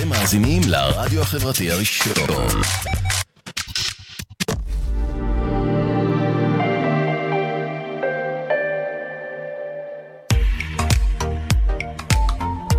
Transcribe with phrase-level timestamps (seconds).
[0.00, 2.12] אתם מאזינים לרדיו החברתי הראשון.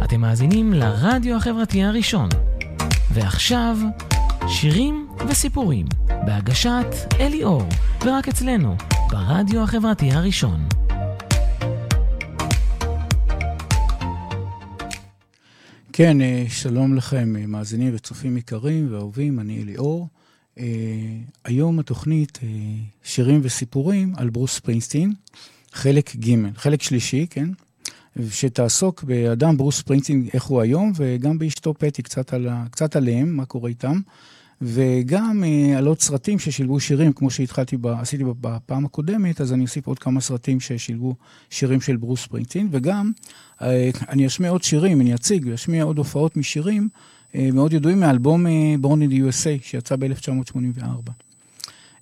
[0.03, 2.29] אתם מאזינים לרדיו החברתי הראשון.
[3.11, 3.77] ועכשיו,
[4.47, 5.85] שירים וסיפורים,
[6.25, 7.63] בהגשת אלי אור,
[8.05, 8.75] ורק אצלנו,
[9.11, 10.80] ברדיו החברתי הראשון.
[15.93, 20.07] כן, אה, שלום לכם, אה, מאזינים וצופים יקרים ואהובים, אני אליאור.
[20.59, 20.65] אה,
[21.45, 22.39] היום התוכנית
[23.03, 25.13] שירים וסיפורים על ברוס ספרינסטין,
[25.71, 27.49] חלק ג', חלק שלישי, כן?
[28.29, 33.45] שתעסוק באדם ברוס ספרינסטין, איך הוא היום, וגם באשתו פטי, קצת, על, קצת עליהם, מה
[33.45, 33.99] קורה איתם.
[34.61, 39.63] וגם אה, על עוד סרטים ששילבו שירים, כמו שהתחלתי, ב, עשיתי בפעם הקודמת, אז אני
[39.63, 41.15] אוסיף עוד כמה סרטים ששילבו
[41.49, 43.11] שירים של ברוס ספרינטין, וגם
[43.61, 46.89] אה, אני אשמיע עוד שירים, אני אציג ואשמיע עוד הופעות משירים
[47.35, 48.45] אה, מאוד ידועים מאלבום
[48.81, 51.30] Born in USA, שיצא ב-1984.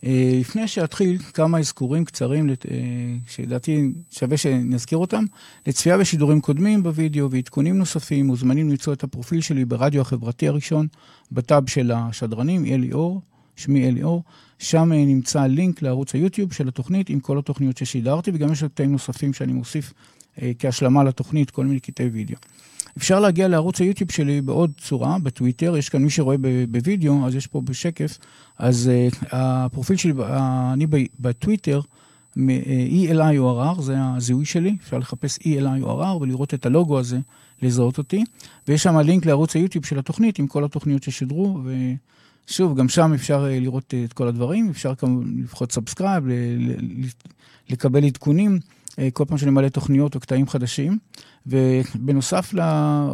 [0.05, 2.55] אה, לפני שאתחיל, כמה אזכורים קצרים, אה,
[3.27, 5.25] שלדעתי שווה שנזכיר אותם.
[5.67, 10.87] לצפייה בשידורים קודמים בווידאו ועדכונים נוספים, מוזמנים למצוא את הפרופיל שלי ברדיו החברתי הראשון,
[11.31, 13.21] בטאב של השדרנים, אלי אור,
[13.55, 14.23] שמי אלי אור.
[14.59, 18.91] שם אה, נמצא לינק לערוץ היוטיוב של התוכנית עם כל התוכניות ששידרתי, וגם יש קטעים
[18.91, 19.93] נוספים שאני מוסיף
[20.59, 22.37] כהשלמה לתוכנית, כל מיני קטעי וידאו.
[22.97, 26.35] אפשר להגיע לערוץ היוטיוב שלי בעוד צורה, בטוויטר, יש כאן מי שרואה
[26.69, 28.17] בווידאו, אז יש פה בשקף,
[28.57, 30.23] אז uh, הפרופיל שלי, uh,
[30.73, 30.87] אני
[31.19, 31.81] בטוויטר,
[33.09, 37.19] ELIORR, זה הזיהוי שלי, אפשר לחפש ELIORR ולראות את הלוגו הזה,
[37.61, 38.23] לזהות אותי,
[38.67, 41.59] ויש שם לינק לערוץ היוטיוב של התוכנית עם כל התוכניות ששודרו,
[42.47, 46.23] ושוב, גם שם אפשר uh, לראות את כל הדברים, אפשר כמובן לפחות סאבסקרייב,
[47.69, 48.59] לקבל עדכונים.
[49.13, 50.97] כל פעם שאני מעלה תוכניות או קטעים חדשים.
[51.49, 52.59] ובנוסף, ל...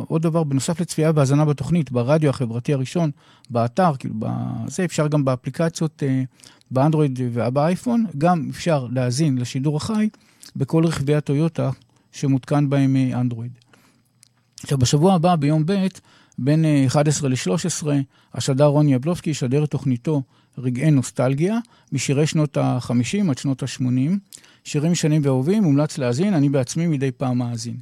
[0.07, 3.11] עוד דבר, בנוסף לצפייה והאזנה בתוכנית, ברדיו החברתי הראשון,
[3.49, 6.23] באתר, כאילו, בזה אפשר גם באפליקציות אה,
[6.71, 10.09] באנדרואיד ובאייפון, גם אפשר להאזין לשידור החי
[10.55, 11.69] בכל רכבי הטויוטה
[12.11, 13.51] שמותקן בהם אה, אנדרואיד.
[14.63, 15.87] עכשיו, בשבוע הבא, ביום ב',
[16.37, 17.87] בין 11 אה, ל-13,
[18.33, 20.21] השדר רוני יבלובסקי ישדר את תוכניתו
[20.57, 21.57] רגעי נוסטלגיה,
[21.91, 24.11] משירי שנות ה-50 עד שנות ה-80.
[24.63, 27.77] שירים שנים ואהובים, מומלץ להאזין, אני בעצמי מדי פעם מאזין.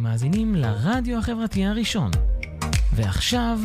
[0.00, 2.10] אתם מאזינים לרדיו החברתי הראשון.
[2.94, 3.60] ועכשיו,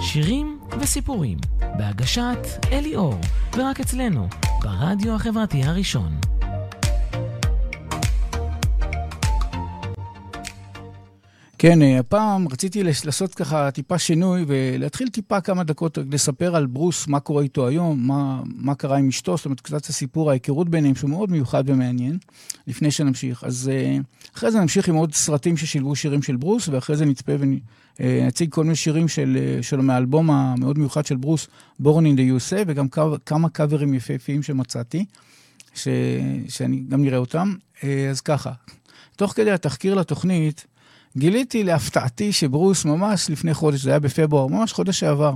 [0.00, 1.38] שירים וסיפורים,
[1.78, 2.38] בהגשת
[2.72, 3.20] אלי אור,
[3.56, 4.28] ורק אצלנו,
[4.62, 6.12] ברדיו החברתי הראשון.
[11.62, 17.06] כן, אה, הפעם רציתי לעשות ככה טיפה שינוי ולהתחיל טיפה כמה דקות לספר על ברוס,
[17.06, 20.94] מה קורה איתו היום, מה, מה קרה עם אשתו, זאת אומרת, קצת הסיפור, ההיכרות ביניהם,
[20.94, 22.18] שהוא מאוד מיוחד ומעניין,
[22.66, 23.44] לפני שנמשיך.
[23.44, 23.98] אז אה,
[24.34, 27.32] אחרי זה נמשיך עם עוד סרטים ששילבו שירים של ברוס, ואחרי זה נצפה
[27.98, 31.48] ונציג כל מיני שירים של, אה, שלו מהאלבום המאוד מיוחד של ברוס,
[31.82, 32.88] Born in the USA, וגם
[33.26, 35.04] כמה קאברים יפהפיים שמצאתי,
[35.74, 35.88] ש,
[36.48, 37.54] שאני גם נראה אותם.
[38.10, 38.52] אז ככה,
[39.16, 40.66] תוך כדי התחקיר לתוכנית,
[41.16, 45.34] גיליתי להפתעתי שברוס ממש לפני חודש, זה היה בפברואר, ממש חודש שעבר,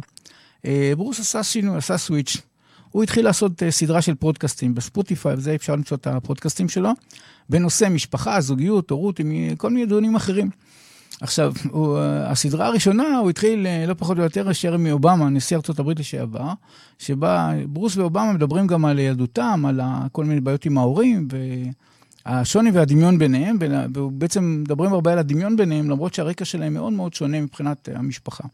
[0.66, 2.36] אה, ברוס עשה שינוי, עשה סוויץ'.
[2.90, 6.90] הוא התחיל לעשות אה, סדרה של פודקאסטים בספוטיפיי, וזה אפשר למצוא את הפודקאסטים שלו,
[7.50, 10.50] בנושא משפחה, זוגיות, הורות, עם כל מיני דיונים אחרים.
[11.20, 16.00] עכשיו, הוא, אה, הסדרה הראשונה, הוא התחיל לא פחות או יותר ישר מאובמה, נשיא הברית
[16.00, 16.48] לשעבר,
[16.98, 19.80] שבה ברוס ואובמה מדברים גם על ילדותם, על
[20.12, 21.36] כל מיני בעיות עם ההורים, ו...
[22.26, 23.56] השוני והדמיון ביניהם,
[23.94, 28.44] ובעצם מדברים הרבה על הדמיון ביניהם, למרות שהרקע שלהם מאוד מאוד שונה מבחינת אה, המשפחה.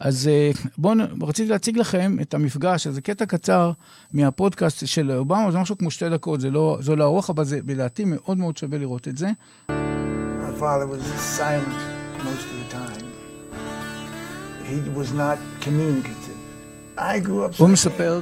[0.00, 3.72] אז אה, בואו, רציתי להציג לכם את המפגש, זה קטע קצר
[4.12, 7.60] מהפודקאסט של אובמה, זה משהו כמו שתי דקות, זה לא, זה לא ארוך, אבל זה
[7.66, 9.30] לדעתי מאוד מאוד שווה לראות את זה.
[17.58, 18.20] הוא מספר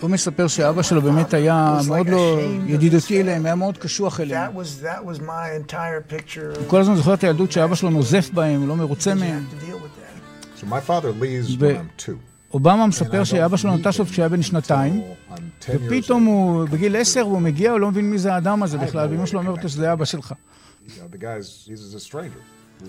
[0.00, 4.52] הוא מספר שאבא שלו באמת היה מאוד לא ידידותי אליהם, היה מאוד קשוח אליהם.
[6.56, 9.44] הוא כל הזמן זוכר את הילדות שאבא שלו נוזף בהם, לא מרוצה מהם.
[12.54, 15.02] אובמה מספר שאבא שלו נטש אותו כשהיה בן שנתיים,
[15.68, 19.26] ופתאום הוא, בגיל עשר, הוא מגיע, הוא לא מבין מי זה האדם הזה בכלל, ואמא
[19.26, 20.34] שלו אומרת לו שזה אבא שלך.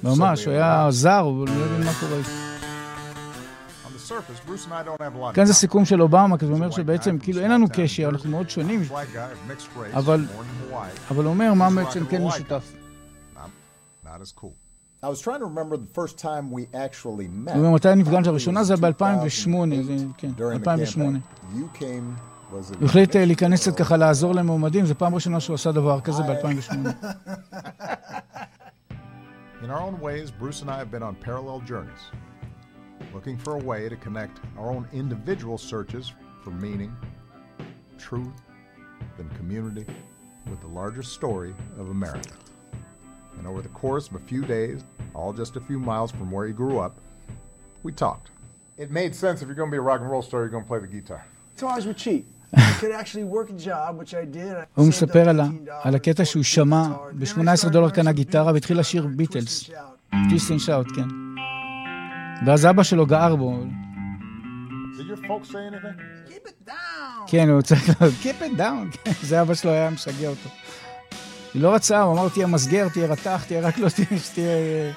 [0.03, 2.70] ממש, הוא היה זר, הוא לא מבין מה קורה.
[5.33, 8.49] כאן זה סיכום של אובמה, כי זה אומר שבעצם כאילו אין לנו קשר, אנחנו מאוד
[8.49, 8.81] שונים,
[9.99, 10.25] אבל
[11.09, 12.73] הוא אומר מה בעצם כן משותף.
[15.03, 17.57] I was trying to remember the first time we actually met.
[17.57, 18.63] מתי נפגשנו לראשונה?
[18.63, 19.49] זה ב-2008,
[20.17, 21.19] כן, 2008.
[22.51, 26.23] הוא החליט אה, להיכנס קצת ככה לעזור למועמדים, זו פעם ראשונה שהוא עשה דבר כזה
[26.23, 26.73] ב-2008.
[29.63, 32.03] In our own ways, Bruce and I have been on parallel journeys,
[33.14, 36.12] looking for a way to connect our own individual searches
[36.42, 36.94] for meaning,
[37.98, 38.36] truth,
[39.18, 39.86] and community
[40.50, 42.34] with the larger story of America.
[43.38, 44.84] And over the course of a few days,
[45.14, 46.94] all just a few miles from where he grew up,
[47.82, 48.30] we talked.
[48.78, 50.64] It made sense if you're going to be a rock and roll star, you're going
[50.64, 51.24] to play the guitar.
[51.54, 52.26] Guitars were cheap.
[52.54, 54.52] I could actually work a job, which I did.
[54.56, 57.12] I הוא saved up מספר על ה- $15 על הקטע שהוא for a שמע, guitar.
[57.12, 59.62] Then I ב-18 started דולר learning קנה some גיטרה Beatles והתחיל לשיר guitar, ביטלס.
[59.62, 60.28] Twist and Shout.
[60.28, 61.08] טוויסט אנד שאוט, כן.
[62.45, 63.63] ואז אבא שלו גער בו,
[64.97, 65.97] Did your folks say anything?
[66.29, 67.27] Keep it down.
[67.27, 68.05] כן, הוא צריך ל...
[68.23, 70.49] Keep it down, כן, זה אבא שלו היה משגע אותו.
[71.53, 74.93] הוא לא רצה, הוא אמר, תהיה מסגר, תהיה רתח, תהיה רק לא תהיה, שתהיה...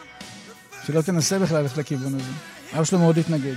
[0.85, 2.33] שלא תנסה בכלל ללכת לכיוון הזה.
[2.75, 3.55] אבא שלו מאוד התנגד.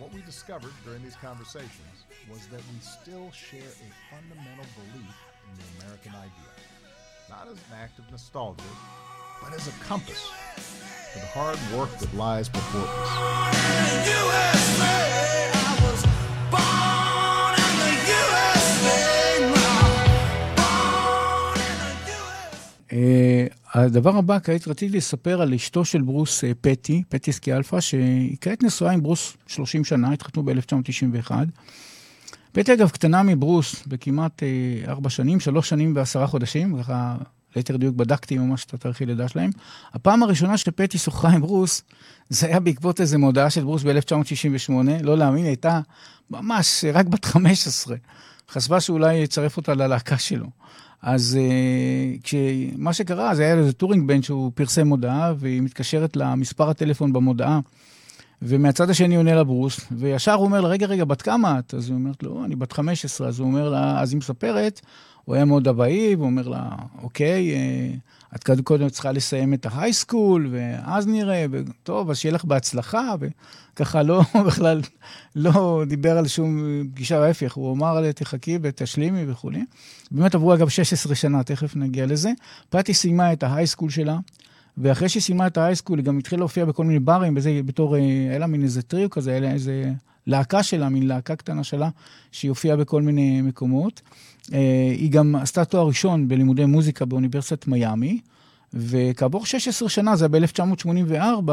[0.00, 1.96] What we discovered during these conversations
[2.32, 5.16] was that we still share a fundamental belief
[5.48, 6.52] in the American idea,
[7.34, 8.72] not as an act of nostalgia,
[9.42, 10.30] but as a compass
[11.12, 13.10] for the hard work that lies before us.
[22.92, 27.80] אה, הדבר הבא, כעת רציתי לספר על אשתו של ברוס אה, פטי, פטי סקי אלפא,
[27.80, 31.30] שהיא כעת נשואה עם ברוס 30 שנה, התחתנו ב-1991.
[32.52, 34.48] פטי אגב קטנה מברוס בכמעט אה,
[34.90, 37.16] ארבע שנים, שלוש שנים ועשרה חודשים, ככה
[37.58, 39.50] ליתר דיוק בדקתי ממש את התאריכי לידה שלהם.
[39.94, 41.82] הפעם הראשונה שפטי שוחחה עם ברוס,
[42.28, 44.72] זה היה בעקבות איזו מודעה של ברוס ב-1968,
[45.02, 45.80] לא להאמין, הייתה
[46.30, 47.96] ממש רק בת 15.
[48.50, 50.46] חשבה שאולי יצרף אותה ללהקה שלו.
[51.02, 56.70] אז uh, כשמה שקרה, זה היה איזה טורינג בן שהוא פרסם מודעה, והיא מתקשרת למספר
[56.70, 57.60] הטלפון במודעה,
[58.42, 61.74] ומהצד השני עונה לה ברוס, וישר הוא אומר לה, רגע, רגע, בת כמה את?
[61.74, 63.28] אז היא אומרת לו, אני בת 15.
[63.28, 64.80] אז הוא אומר לה, אז היא מספרת,
[65.28, 66.68] הוא היה מאוד אבאי, והוא אומר לה,
[67.02, 67.90] אוקיי, אה,
[68.36, 74.02] את קודם קודם צריכה לסיים את ההייסקול, ואז נראה, וטוב, אז שיהיה לך בהצלחה, וככה
[74.02, 74.80] לא, בכלל,
[75.36, 76.60] לא דיבר על שום
[76.92, 79.64] פגישה, ההפך, הוא אמר תחכי ותשלימי וכולי.
[80.10, 82.30] באמת עברו אגב 16 שנה, תכף נגיע לזה.
[82.70, 84.18] פאטי סיימה את ההייסקול שלה,
[84.78, 88.00] ואחרי שהיא סיימה את ההייסקול, היא גם התחילה להופיע בכל מיני ברים, בזה, בתור, אה,
[88.00, 89.92] היה לה מין איזה טריו כזה, היה לה איזה
[90.26, 91.88] להקה שלה, מין להקה קטנה שלה,
[92.32, 94.00] שהיא הופיעה בכל מיני מקומות.
[94.52, 98.20] אה, היא גם עשתה תואר ראשון בלימודי מוזיקה באוניברסיטת מיאמי,
[98.74, 101.50] וכעבור 16 שנה, זה ב-1984,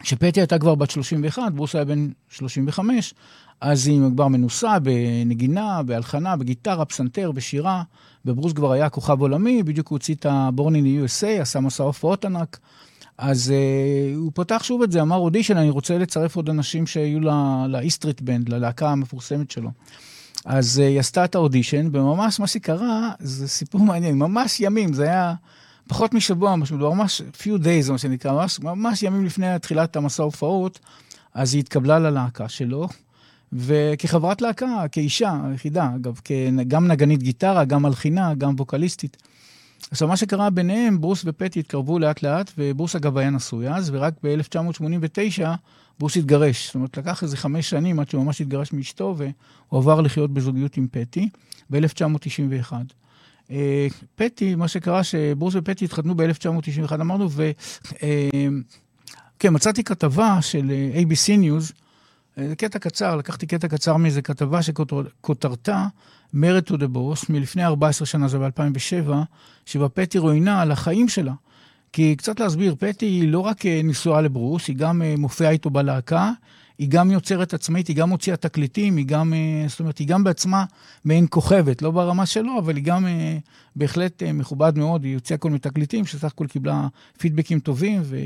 [0.00, 3.14] כשפטי הייתה כבר בת 31, ברוס היה בן 35,
[3.60, 7.82] אז היא כבר מנוסה בנגינה, בהלחנה, בגיטרה, פסנתר, בשירה,
[8.24, 12.24] וברוס כבר היה כוכב עולמי, בדיוק הוא הוציא את ה-Born in USA, עשה מסע הופעות
[12.24, 12.58] ענק.
[13.18, 17.20] אז uh, הוא פותח שוב את זה, אמר אודישן, אני רוצה לצרף עוד אנשים שהיו
[17.68, 19.70] לאיסטריט בנד, ללהקה המפורסמת שלו.
[20.44, 25.04] אז uh, היא עשתה את האודישן, וממש מה שקרה, זה סיפור מעניין, ממש ימים, זה
[25.04, 25.34] היה
[25.88, 30.78] פחות משבוע, משהו, ממש few days, מה שנקרא, ממש, ממש ימים לפני תחילת המסע הופעות,
[31.34, 32.88] אז היא התקבלה ללהקה שלו,
[33.52, 36.20] וכחברת להקה, כאישה היחידה, אגב,
[36.68, 39.16] גם נגנית גיטרה, גם מלחינה, גם ווקליסטית.
[39.90, 44.14] עכשיו, מה שקרה ביניהם, ברוס ופטי התקרבו לאט לאט, וברוס אגב היה נשוי אז, ורק
[44.22, 45.42] ב-1989
[46.02, 46.66] ברוס התגרש.
[46.66, 50.76] זאת אומרת, לקח איזה חמש שנים עד שהוא ממש התגרש מאשתו, והוא עבר לחיות בזוגיות
[50.76, 51.28] עם פטי
[51.70, 52.72] ב-1991.
[54.14, 57.50] פטי, מה שקרה, שברוס ופטי התחתנו ב-1991, אמרנו, ו...
[59.38, 61.72] כן, מצאתי כתבה של ABC News,
[62.36, 65.86] זה קטע קצר, לקחתי קטע קצר מאיזה כתבה שכותרתה
[66.32, 69.10] מרד טו דה בוס, מלפני 14 שנה, זה ב-2007,
[69.66, 71.32] שבה פטי רואיינה על החיים שלה.
[71.92, 76.30] כי קצת להסביר, פטי היא לא רק נשואה לברוס, היא גם מופיעה איתו בלהקה,
[76.78, 79.32] היא גם יוצרת עצמאית, היא גם מוציאה תקליטים, היא גם,
[79.68, 80.64] זאת אומרת, היא גם בעצמה
[81.04, 83.06] מעין כוכבת, לא ברמה שלו, אבל היא גם
[83.76, 88.16] בהחלט מכובד מאוד, היא יוציאה כל מיני תקליטים, שסך הכל קיבלה פידבקים טובים, ו...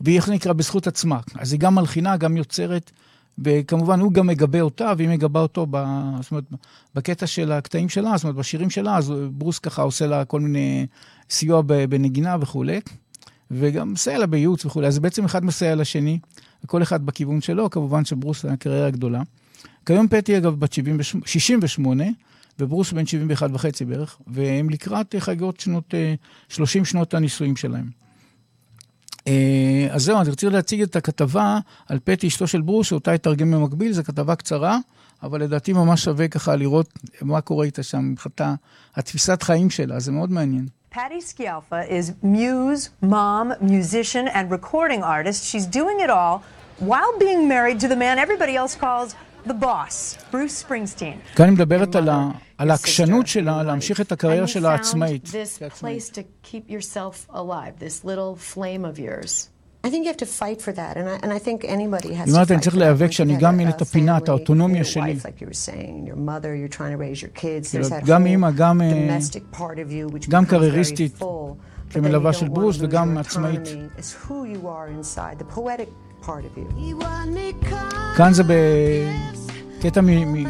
[0.00, 1.20] והיא איך נקרא בזכות עצמה.
[1.34, 2.90] אז היא גם מלחינה, גם יוצרת,
[3.38, 5.84] וכמובן הוא גם מגבה אותה, והיא מגבה אותו ב,
[6.20, 6.44] זאת אומרת,
[6.94, 10.86] בקטע של הקטעים שלה, זאת אומרת, בשירים שלה, אז ברוס ככה עושה לה כל מיני
[11.30, 12.80] סיוע בנגינה וכולי,
[13.50, 14.86] וגם מסייע לה בייעוץ וכולי.
[14.86, 16.18] אז בעצם אחד מסייע לשני,
[16.64, 19.22] וכל אחד בכיוון שלו, כמובן שברוס היה קריירה גדולה.
[19.86, 20.74] כיום פטי, אגב, בת
[21.24, 22.04] 68,
[22.60, 25.94] וברוס בן 71 וחצי בערך, והם לקראת חגיגות שנות,
[26.48, 28.05] 30 שנות הנישואים שלהם.
[29.90, 33.92] אז זהו, אני רוצה להציג את הכתבה על פטי, אשתו של ברוס, שאותה יתרגם במקביל,
[33.92, 34.78] זו כתבה קצרה,
[35.22, 36.92] אבל לדעתי ממש שווה ככה לראות
[37.22, 38.40] מה קורה איתה שם, מבחינת
[38.96, 40.66] התפיסת חיים שלה, זה מאוד מעניין.
[40.94, 45.40] Patty Scialfa is muse, mom, musician, and recording artist.
[45.50, 46.36] She's doing it all
[46.78, 49.14] while being married to the man everybody else calls
[49.46, 51.36] the boss, Bruce Springsteen.
[51.36, 52.08] כאן היא מדברת על,
[52.58, 55.26] העקשנות שלה להמשיך את הקריירה שלה found עצמאית.
[55.26, 59.48] This place to keep yourself alive, this little flame of yours.
[59.84, 62.26] I think you have to fight for that, and I, and I think anybody has
[62.26, 62.76] היא to אומרת, אני צריך.
[62.76, 65.14] להיאבק שאני you גם אין את הפינה, את האוטונומיה your שלי.
[65.14, 67.70] wife, like you were saying, your mother, you're trying to raise your kids.
[67.70, 70.50] כאילו, There's that גם אימא, גם, אה, domestic part of you, which גם becomes very
[70.50, 71.18] קרייריסטית,
[71.90, 73.62] כמלווה של ברוס וגם עצמאית.
[76.28, 76.46] Autonomy.
[76.46, 78.16] It's who you are inside, the poetic part of you.
[78.16, 78.42] כאן זה
[79.80, 80.08] בקטע מ...
[80.08, 80.46] מ...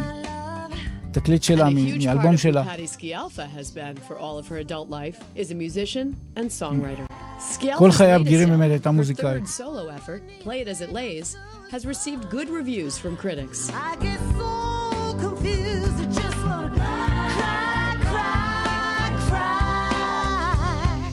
[1.12, 2.64] תקליט שלה, And a מ- huge part מאלבום of who שלה.
[2.64, 7.06] Patty Scialfa has been for all of her adult life is a musician and songwriter.
[7.38, 9.42] Scialfa's כל חיי latest הבגירים album, באמת הייתה her מוזיקאית.
[9.42, 11.36] third solo effort, Play It As It Lays,
[11.72, 13.70] has received good reviews from critics.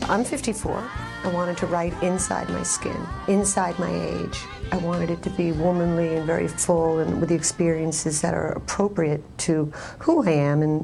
[0.09, 0.83] I'm 54.
[1.24, 4.38] I wanted to write inside my skin, inside my age.
[4.72, 8.50] I wanted it to be womanly and very full and with the experiences that are
[8.52, 10.76] appropriate to who I am and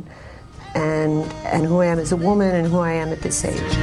[0.75, 1.13] and
[1.55, 3.75] and who I am as a woman and who I am at this age.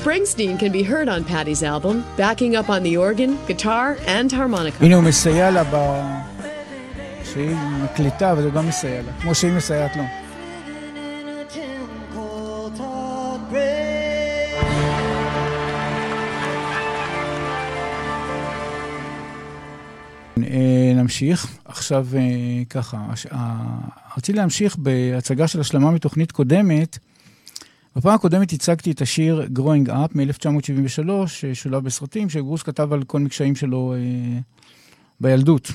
[0.00, 4.76] Springsteen can be heard on Patty's album, backing up on the organ, guitar, and harmonica.
[4.80, 5.76] הנה הוא מסייע לה ב...
[7.24, 10.02] שהיא מקליטה, וזה גם מסייע לה, כמו שהיא מסייעת לו.
[20.95, 21.57] נמשיך.
[21.65, 22.21] עכשיו אה,
[22.69, 26.97] ככה, הש- ה- רציתי להמשיך בהצגה של השלמה מתוכנית קודמת.
[27.95, 33.55] בפעם הקודמת הצגתי את השיר Growing Up מ-1973, ששולב בסרטים, שברוס כתב על כל מקשיים
[33.55, 34.39] שלו אה,
[35.21, 35.71] בילדות.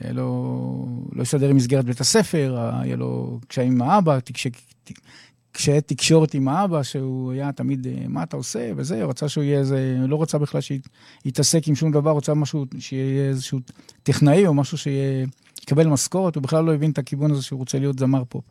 [0.00, 4.46] היה לו, לא הסתדר עם מסגרת בית הספר, היה לו קשיים עם האבא, תקש...
[5.54, 9.58] קשיי תקשורת עם האבא, שהוא היה תמיד, אה, מה אתה עושה, וזה, רצה שהוא יהיה
[9.58, 13.58] איזה, לא רצה בכלל שיתעסק עם שום דבר, הוא רצה משהו, שיהיה איזשהו
[14.02, 17.98] טכנאי או משהו שיקבל משכורת, הוא בכלל לא הבין את הכיוון הזה שהוא רוצה להיות
[17.98, 18.44] זמר פופ.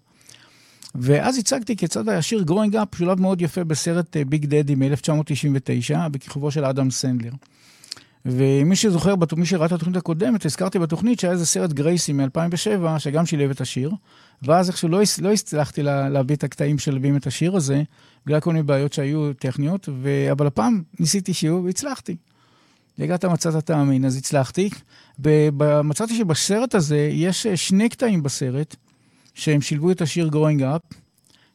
[0.95, 6.65] ואז הצגתי כיצד השיר Growing Up שולב מאוד יפה בסרט ביג דדי מ-1999, בכיכובו של
[6.65, 7.31] אדם סנדלר.
[8.25, 13.25] ומי שזוכר, מי שראה את התוכנית הקודמת, הזכרתי בתוכנית שהיה איזה סרט גרייסי מ-2007, שגם
[13.25, 13.91] שילב את השיר,
[14.43, 17.83] ואז איכשהו לא, לא הצלחתי לה, להביא את הקטעים שלבים את השיר הזה,
[18.25, 20.31] בגלל כל מיני בעיות שהיו טכניות, ו...
[20.31, 22.15] אבל הפעם ניסיתי שיעור והצלחתי.
[22.99, 24.69] הגעת מצאת תאמין, אז הצלחתי.
[25.83, 28.75] מצאתי שבסרט הזה יש אה, שני קטעים בסרט,
[29.33, 30.95] שהם שילבו את השיר Growing Up,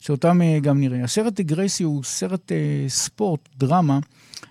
[0.01, 1.05] שאותם אה, גם נראה.
[1.05, 3.99] הסרט גרייסי הוא סרט אה, ספורט, דרמה,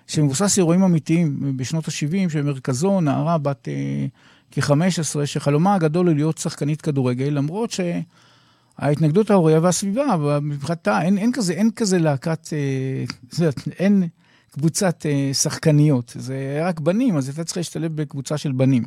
[0.06, 4.06] שמבוסס אירועים אמיתיים בשנות ה-70, שבמרכזו נערה בת אה,
[4.50, 11.52] כ-15, שחלומה הגדול הוא להיות שחקנית כדורגל, למרות שההתנגדות ההוריה והסביבה, מבחינתה אין, אין כזה,
[11.52, 14.08] אין כזה להקת, אה, אין
[14.50, 18.82] קבוצת אה, שחקניות, זה רק בנים, אז הייתה צריכה להשתלב בקבוצה של בנים.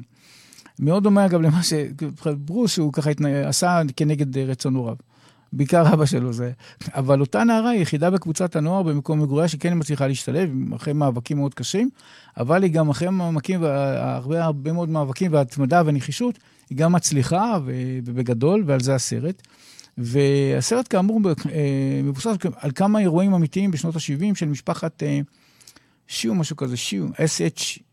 [0.79, 3.25] מאוד דומה אגב למה שברוס, שהוא ככה התנ...
[3.25, 4.95] עשה כנגד אה, רצון הוריו.
[5.53, 6.51] בעיקר אבא שלו זה.
[6.93, 11.53] אבל אותה נערה היא יחידה בקבוצת הנוער במקום מגוריה שכן מצליחה להשתלב, אחרי מאבקים מאוד
[11.53, 11.89] קשים,
[12.37, 16.39] אבל היא גם אחרי מאבקים, הרבה, הרבה מאוד מאבקים והתמדה ונחישות,
[16.69, 19.41] היא גם מצליחה ובגדול, ועל זה הסרט.
[19.97, 21.19] והסרט כאמור
[21.51, 25.19] אה, מבוסס על כמה אירועים אמיתיים בשנות ה-70 של משפחת אה,
[26.07, 27.07] שיו, משהו כזה, שיו,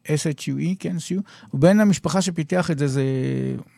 [0.06, 1.20] S-H-U-E, כן, שיו.
[1.54, 3.04] ובין המשפחה שפיתח את זה, זה,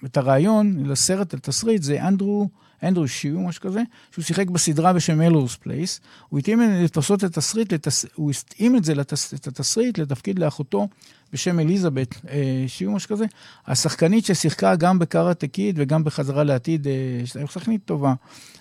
[0.04, 2.48] את הרעיון לסרט, לתסריט, זה אנדרו,
[2.82, 6.00] אנדרו שיו, משהו כזה, שהוא שיחק בסדרה בשם אלורס פלייס.
[6.28, 8.06] הוא התאים לתפסות את התסריט, לתס...
[8.14, 9.34] הוא התאים את זה, לתס...
[9.34, 10.88] את התסריט לתפקיד לאחותו
[11.32, 13.24] בשם אליזבת אה, שיו, משהו כזה.
[13.66, 18.14] השחקנית ששיחקה גם בקארטה קיד וגם בחזרה לעתיד, אה, שחקנית טובה.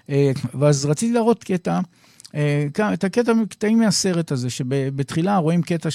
[0.09, 1.79] אה, ואז רציתי להראות קטע.
[2.93, 5.89] את הקטע, קטעים מהסרט הזה, שבתחילה רואים קטע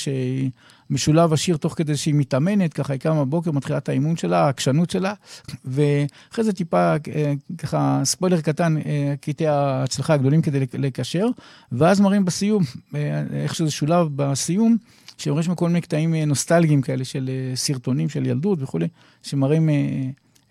[0.89, 4.91] שמשולב השיר תוך כדי שהיא מתאמנת, ככה היא קמה בבוקר, מתחילה את האימון שלה, העקשנות
[4.91, 5.15] שלה,
[5.65, 6.95] ואחרי זה טיפה,
[7.59, 8.77] ככה ספוילר קטן,
[9.21, 11.27] קטעי ההצלחה הגדולים כדי לקשר,
[11.73, 12.63] ואז מראים בסיום,
[13.33, 14.77] איך שזה שולב בסיום,
[15.19, 18.89] שם כל מיני קטעים נוסטלגיים כאלה של סרטונים של ילדות וכולי,
[19.23, 19.69] שמראים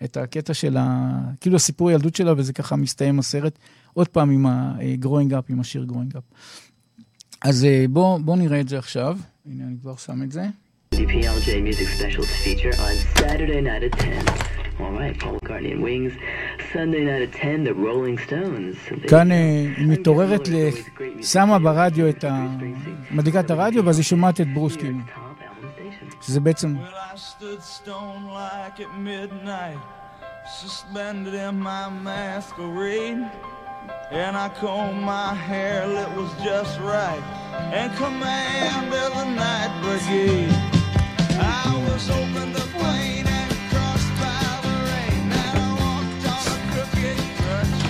[0.04, 1.10] את הקטע של ה...
[1.40, 3.58] כאילו הסיפור ילדות שלה, וזה ככה מסתיים הסרט.
[3.92, 6.36] עוד פעם עם ה-growing up, עם השיר growing up.
[7.42, 9.18] אז בואו בוא נראה את זה עכשיו.
[9.50, 10.42] הנה, אני כבר שם את זה.
[10.94, 14.24] PLJ Music Specials feature on Saturday night at 10.
[14.80, 16.12] All right, Paul McCartney and Wings.
[16.72, 19.08] Sunday night at 10, the Rolling Stones.
[19.08, 20.48] כאן היא מתעוררת,
[21.22, 22.46] שמה ברדיו את ה...
[23.10, 24.98] מדליקה את הרדיו, ואז היא שומעת את ברוס כאילו.
[26.20, 26.76] שזה בעצם...
[30.62, 33.22] suspended in my masquerade.
[34.22, 37.43] And I combed my hair, it was just right.
[37.58, 40.54] And commanded the night brigade.
[41.38, 46.58] I was open the plane and crossed by the rain, and I walked on a
[46.72, 47.82] crooked crutch.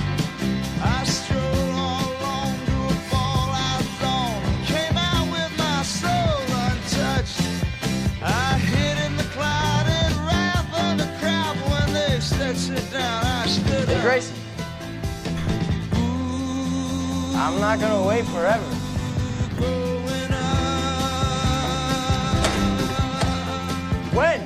[0.82, 4.42] I strolled all along to a fallout zone,
[4.72, 7.40] came out with my soul untouched.
[8.22, 9.86] I hid in the cloud
[10.26, 13.24] wrath of the crowd when they said sit down.
[13.24, 14.02] I stood Hey, up.
[14.02, 14.36] Grayson.
[17.36, 18.73] I'm not gonna wait forever.
[24.14, 24.40] When?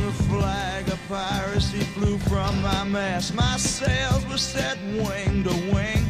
[0.00, 3.34] The flag of piracy flew from my mast.
[3.34, 6.06] My sails were set wing to wing.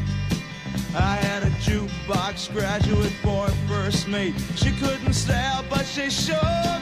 [0.96, 4.34] I had a jukebox graduate boy first mate.
[4.56, 6.38] She couldn't sail, but she sure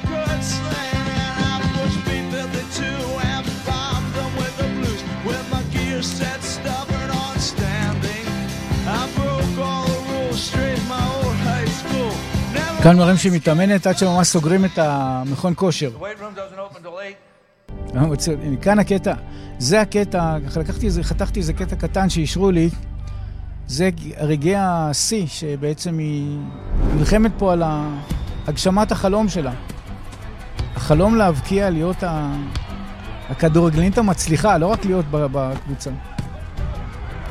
[0.07, 1.03] could sing.
[1.17, 2.83] And I pushed B-52
[3.25, 5.03] and bombed them with the blues.
[5.25, 6.92] With my gear set stubborn
[12.83, 15.91] כאן מראים שהיא מתאמנת עד שממש סוגרים את המכון כושר.
[15.97, 18.51] The weight room doesn't open till 8.
[18.51, 19.15] אה, כאן הקטע,
[19.59, 22.71] זה הקטע, לקחתי איזה, חתכתי איזה קטע קטן שאישרו לי.
[23.67, 26.39] זה רגעי השיא, שבעצם היא
[26.97, 27.63] נלחמת פה על
[28.47, 29.53] הגשמת החלום שלה.
[30.77, 32.05] החלום להבקיע, להיות.
[33.31, 35.91] הכדורגלנית המצליחה, לא רק להיות בקבוצה.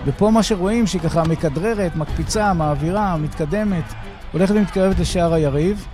[0.05, 3.93] ופה מה שרואים, שהיא ככה מכדררת, מקפיצה, מעבירה, מתקדמת,
[4.31, 5.87] הולכת ומתקרבת לשער היריב.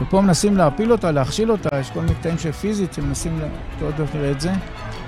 [0.00, 3.44] ופה מנסים להפיל אותה, להכשיל אותה, יש כל מיני קטעים שפיזית שמנסים, ל-
[3.76, 4.52] אתה עוד מעט נראה את זה.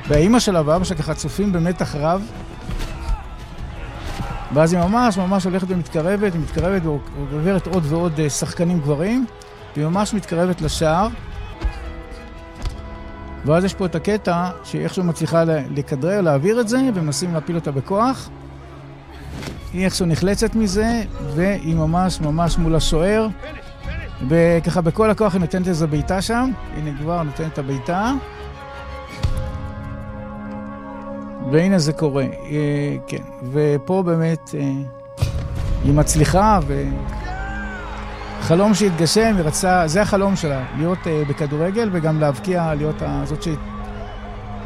[0.08, 2.22] והאימא שלה ואבא שלה ככה צופים במתח רב.
[4.54, 9.26] ואז היא ממש ממש הולכת ומתקרבת, היא מתקרבת ועוברת עוד ועוד אה, שחקנים גברים,
[9.76, 11.08] והיא ממש מתקרבת לשער.
[13.44, 17.70] ואז יש פה את הקטע שהיא איכשהו מצליחה לכדרר, להעביר את זה, ומנסים להפיל אותה
[17.70, 18.28] בכוח.
[19.74, 21.02] היא איכשהו נחלצת מזה,
[21.34, 23.28] והיא ממש ממש מול השוער.
[24.28, 28.12] וככה בכל הכוח היא נותנת איזה בעיטה שם, הנה כבר נותנת את הבעיטה.
[31.52, 33.22] והנה זה קורה, אה, כן.
[33.52, 34.72] ופה באמת אה,
[35.84, 36.60] היא מצליחה,
[38.40, 43.48] וחלום שהתגשם, היא רצתה, זה החלום שלה, להיות אה, בכדורגל וגם להבקיע, להיות הזאת ש...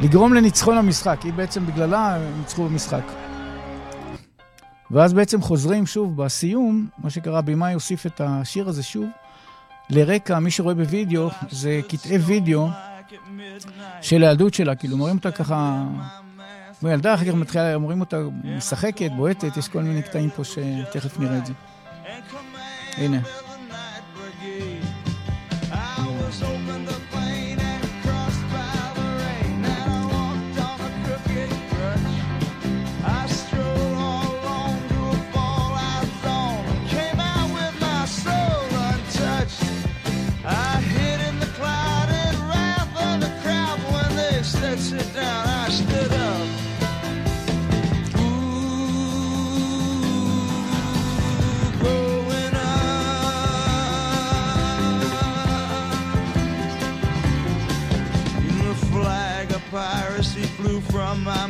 [0.01, 3.28] לגרום לניצחון המשחק, היא בעצם בגללה ניצחו במשחק.
[4.91, 9.07] ואז בעצם חוזרים שוב בסיום, מה שקרה, במאי הוסיף את השיר הזה שוב.
[9.89, 12.67] לרקע, מי שרואה בווידאו, זה קטעי וידאו
[14.01, 15.85] של הילדות שלה, כאילו מראים אותה ככה...
[16.81, 21.37] בילדה, אחר כך מתחילה, אומרים אותה משחקת, בועטת, יש כל מיני קטעים פה שתכף נראה
[21.37, 21.53] את זה.
[22.97, 23.38] הנה.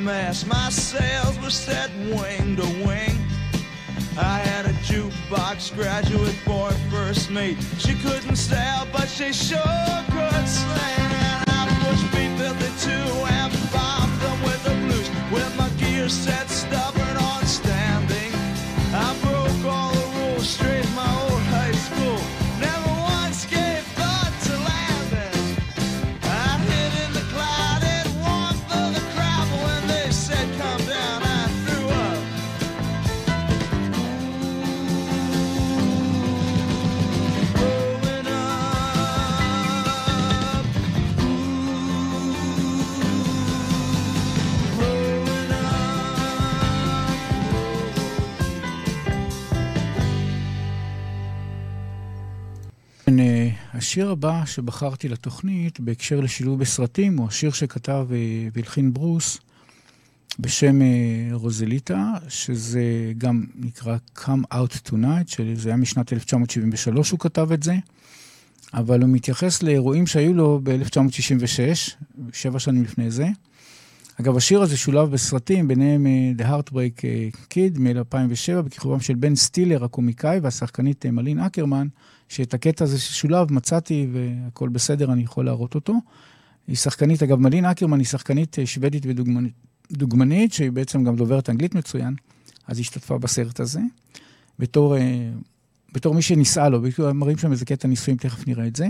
[0.10, 3.16] My sails were set wing to wing.
[4.18, 7.58] I had a jukebox graduate boy first mate.
[7.78, 9.60] She couldn't sail, but she sure
[10.10, 11.09] could sing.
[54.20, 59.38] הבא שבחרתי לתוכנית בהקשר לשילוב בסרטים הוא השיר שכתב אה, והלחין ברוס
[60.40, 60.88] בשם אה,
[61.32, 62.82] רוזליטה, שזה
[63.18, 67.76] גם נקרא Come Out Tonight, שזה היה משנת 1973 הוא כתב את זה,
[68.74, 71.92] אבל הוא מתייחס לאירועים שהיו לו ב-1966,
[72.34, 73.28] שבע שנים לפני זה.
[74.22, 77.02] אגב, השיר הזה שולב בסרטים, ביניהם אה, The Heartbreak
[77.54, 81.88] Kid מ-2007, בכיכובם של בן סטילר, הקומיקאי, והשחקנית מלין אקרמן,
[82.30, 85.94] שאת הקטע הזה ששולב מצאתי והכל בסדר, אני יכול להראות אותו.
[86.68, 89.06] היא שחקנית, אגב, מלין אקרמן היא שחקנית אה, שוודית
[89.92, 92.16] ודוגמנית, שהיא בעצם גם דוברת אנגלית מצוין,
[92.68, 93.80] אז היא השתתפה בסרט הזה,
[94.60, 95.30] בתור אה,
[95.94, 96.82] בתור מי שנישאה לו,
[97.14, 98.88] מראים שם איזה קטע נישואים, תכף נראה את זה.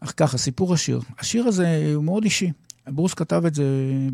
[0.00, 1.00] אך ככה, סיפור השיר.
[1.18, 2.52] השיר הזה הוא מאוד אישי.
[2.88, 3.64] ברוס כתב את זה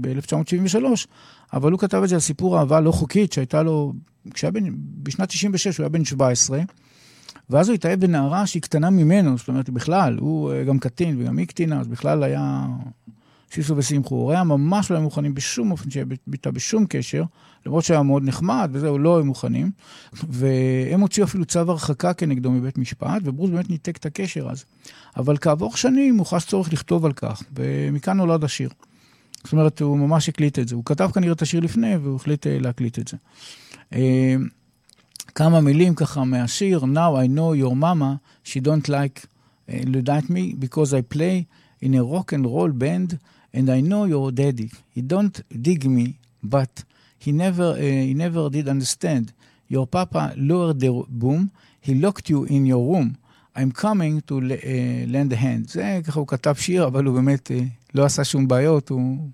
[0.00, 1.06] ב-1973,
[1.52, 3.92] אבל הוא כתב את זה על סיפור אהבה לא חוקית שהייתה לו,
[4.34, 4.64] כשהיה בן,
[5.02, 6.60] בשנת 96 הוא היה בן 17,
[7.52, 11.38] ואז הוא התאהב בנערה שהיא קטנה ממנו, זאת אומרת, בכלל, הוא אה, גם קטין וגם
[11.38, 12.66] היא קטינה, אז בכלל היה
[13.50, 14.14] שיסו ושמחו.
[14.14, 17.24] הוא היה ממש לא היו מוכנים בשום אופן שיהיה ביתה בשום קשר,
[17.66, 19.70] למרות שהיה מאוד נחמד וזהו, לא היו מוכנים.
[20.12, 24.64] והם הוציאו אפילו צו הרחקה כנגדו מבית משפט, וברוס באמת ניתק את הקשר אז.
[25.16, 28.70] אבל כעבור שנים הוא חש צורך לכתוב על כך, ומכאן נולד השיר.
[29.44, 30.74] זאת אומרת, הוא ממש הקליט את זה.
[30.74, 33.16] הוא כתב כנראה את השיר לפני, והוא החליט אה, להקליט את זה.
[35.32, 39.24] אה, כמה מילים ככה מהשיר, Now I know your mama, she don't like,
[39.68, 39.74] uh,
[40.06, 41.46] like me because I play
[41.80, 43.18] in a rock and roll band
[43.54, 44.70] and I know your daddy.
[44.94, 46.84] He don't dig me, but
[47.18, 49.32] he never, uh, he never did understand.
[49.68, 53.16] Your papa lowered the boom, he locked you in your room.
[53.54, 55.68] I'm coming to uh, lend a hand.
[55.68, 57.64] זה ככה הוא כתב שיר, אבל הוא באמת uh,
[57.94, 59.28] לא עשה שום בעיות, הוא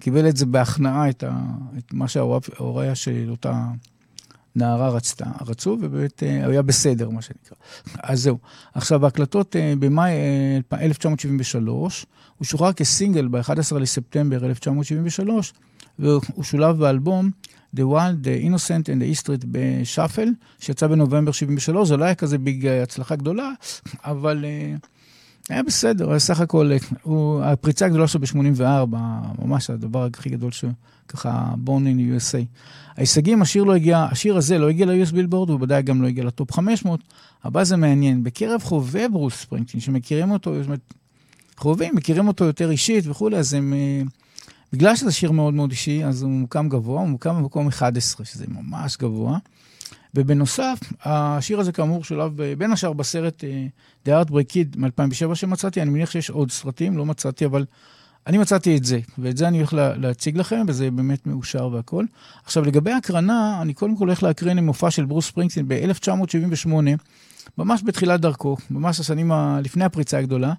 [0.00, 1.40] קיבל את זה בהכנעה, את, ה,
[1.78, 3.64] את מה שההוריה של אותה
[4.56, 7.56] נערה רצתה, רצו, ובאמת uh, היה בסדר, מה שנקרא.
[8.02, 8.38] אז זהו.
[8.74, 10.12] עכשיו, ההקלטות uh, במאי
[10.72, 12.06] uh, 1973,
[12.38, 15.52] הוא שוחרר כסינגל ב-11 לספטמבר 1973,
[15.98, 17.30] והוא שולב באלבום
[17.76, 22.38] The Wild, The Innocent and the East בשאפל, שיצא בנובמבר 73, זה לא היה כזה
[22.38, 23.50] ביג הצלחה גדולה,
[24.04, 24.86] אבל uh,
[25.48, 26.70] היה בסדר, היה סך הכל,
[27.02, 28.96] הוא, הפריצה הגדולה שלו ב-84,
[29.38, 32.44] ממש הדבר הכי גדול שככה, born in USA.
[32.96, 36.24] ההישגים, השיר לא הגיע, השיר הזה לא הגיע ל-US בילבורד, הוא ודאי גם לא הגיע
[36.24, 37.00] לטופ 500,
[37.44, 38.24] אבל זה מעניין.
[38.24, 40.94] בקרב חובבי ברוס ספרינגטין, שמכירים אותו, זאת אומרת,
[41.56, 43.74] חובבים, מכירים אותו יותר אישית וכולי, אז הם...
[44.72, 48.44] בגלל שזה שיר מאוד מאוד אישי, אז הוא מוקם גבוה, הוא מוקם במקום 11, שזה
[48.48, 49.38] ממש גבוה.
[50.16, 55.90] ובנוסף, השיר הזה כאמור שולב בין השאר בסרט uh, The Heartbreak Kid מ-2007 שמצאתי, אני
[55.90, 57.64] מניח שיש עוד סרטים, לא מצאתי, אבל
[58.26, 62.04] אני מצאתי את זה, ואת זה אני הולך לה, להציג לכם, וזה באמת מאושר והכל.
[62.44, 66.68] עכשיו, לגבי הקרנה, אני קודם כל הולך להקרין מופע של ברוס ספרינגסטין ב-1978,
[67.58, 69.60] ממש בתחילת דרכו, ממש השנים ה...
[69.64, 70.52] לפני הפריצה הגדולה,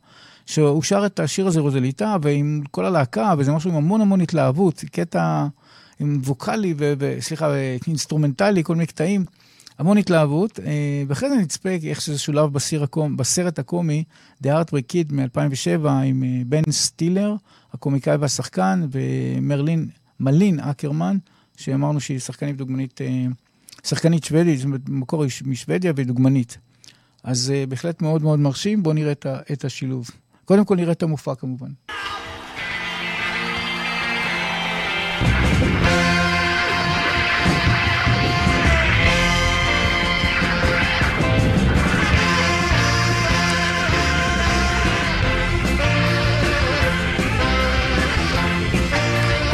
[0.45, 4.83] שהוא שר את השיר הזה רוזליטה, ועם כל הלהקה, וזה משהו עם המון המון התלהבות,
[4.91, 5.47] קטע
[5.99, 7.55] עם ווקאלי, וסליחה,
[7.87, 9.25] אינסטרומנטלי, כל מיני קטעים.
[9.79, 10.59] המון התלהבות,
[11.07, 14.03] ואחרי זה נצפה איך שזה שולב בסיר הקום, בסרט הקומי
[14.43, 17.35] The Heartbreak Kid מ-2007 עם בן סטילר,
[17.73, 19.87] הקומיקאי והשחקן, ומרלין,
[20.19, 21.17] מלין אקרמן,
[21.57, 22.99] שאמרנו שהיא שחקנית דוגמנית,
[23.83, 26.57] שחקנית שוודית, זאת אומרת, במקור היא משוודיה ודוגמנית.
[27.23, 29.11] אז בהחלט מאוד מאוד מרשים, בואו נראה
[29.51, 30.09] את השילוב.
[30.45, 31.69] קודם כל נראה את המופע כמובן.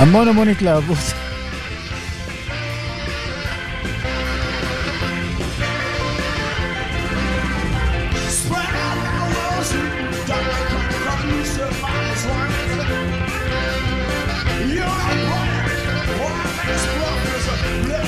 [0.03, 0.97] המון המון התלהבות.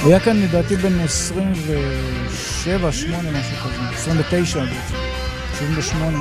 [0.02, 4.96] הוא היה כאן לדעתי בין 27, 8, משהו כזה, 29 בעצם,
[5.60, 6.18] 78.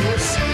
[0.00, 0.49] Yes.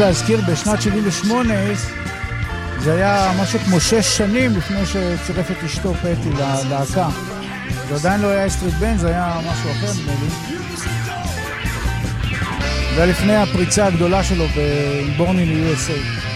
[0.00, 1.54] להזכיר, בשנת 78
[2.78, 7.08] זה היה משהו כמו שש שנים לפני שצירף את אשתו פטי ללהקה.
[7.88, 10.56] זה עדיין לא היה אסטריט בן, זה היה משהו אחר נדמה לי.
[12.94, 16.29] זה היה לפני הפריצה הגדולה שלו ב-Born in USA.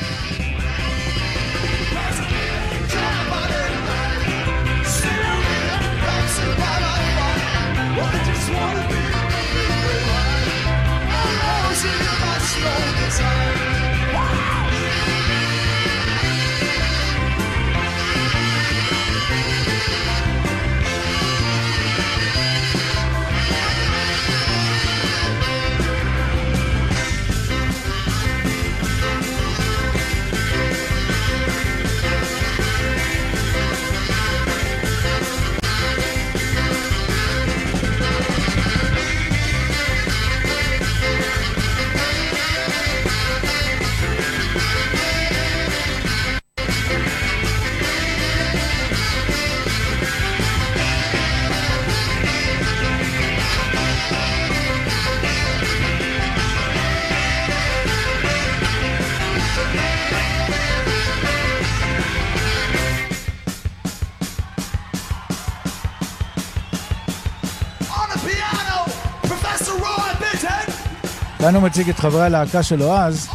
[71.45, 73.29] כאן הוא מציג את חברי הלהקה שלו אז.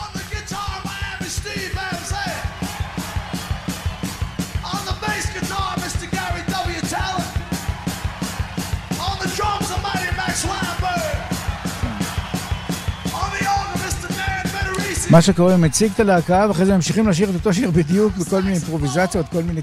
[15.09, 18.41] מה שקורה, הוא מציג את הלהקה, ואחרי זה ממשיכים לשיר את אותו שיר בדיוק בכל
[18.41, 19.61] מיני אימפרוביזציות, כל מיני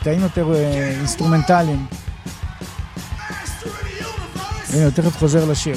[0.00, 1.86] קטעים יותר אה, אינסטרומנטליים.
[4.74, 5.76] הנה, הוא תכף חוזר לשיר.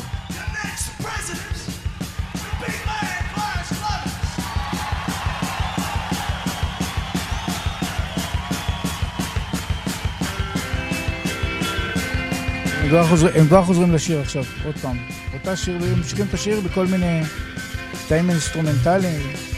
[13.35, 14.97] הם כבר חוזרים לשיר עכשיו, עוד פעם.
[15.33, 17.21] אותה שיר, הם ממשיכים את השיר בכל מיני
[18.05, 19.50] קטעים אינסטרומנטליים.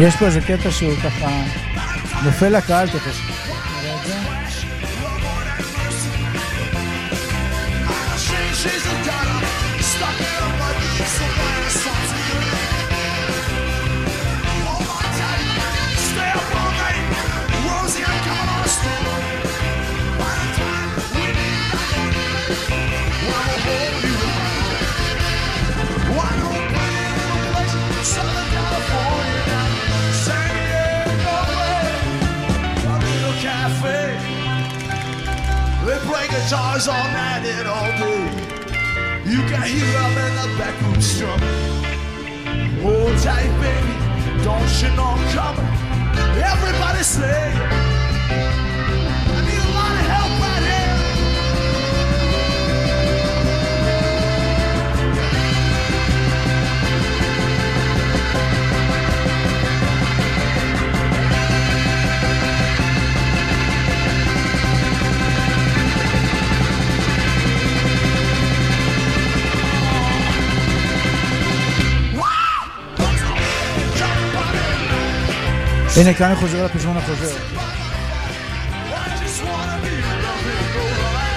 [0.00, 1.42] יש פה איזה קטע שהוא ככה
[2.24, 3.35] נופל לקהל תכף.
[36.88, 38.46] All night and all day.
[39.24, 41.42] You can hear them in the back room strumming.
[42.84, 43.94] Oh, Hold tight, baby,
[44.44, 45.66] don't you know I'm coming?
[46.38, 47.75] Everybody say,
[75.96, 77.36] הנה, כאן אני חוזר לפזמון החוזר.
[77.36, 77.38] I
[79.20, 81.36] just wanna be loving, alright.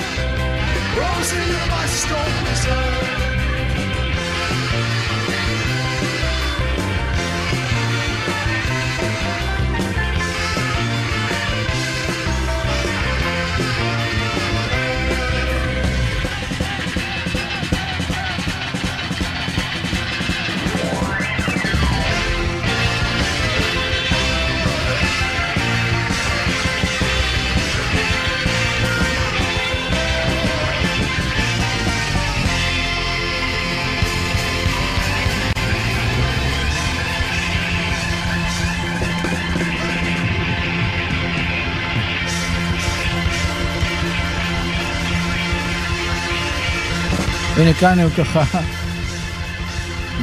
[47.59, 48.43] הנה, כאן הוא ככה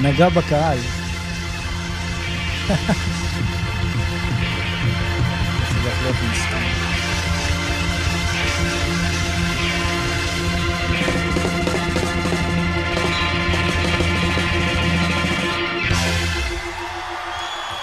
[0.03, 0.79] נגע בקהל.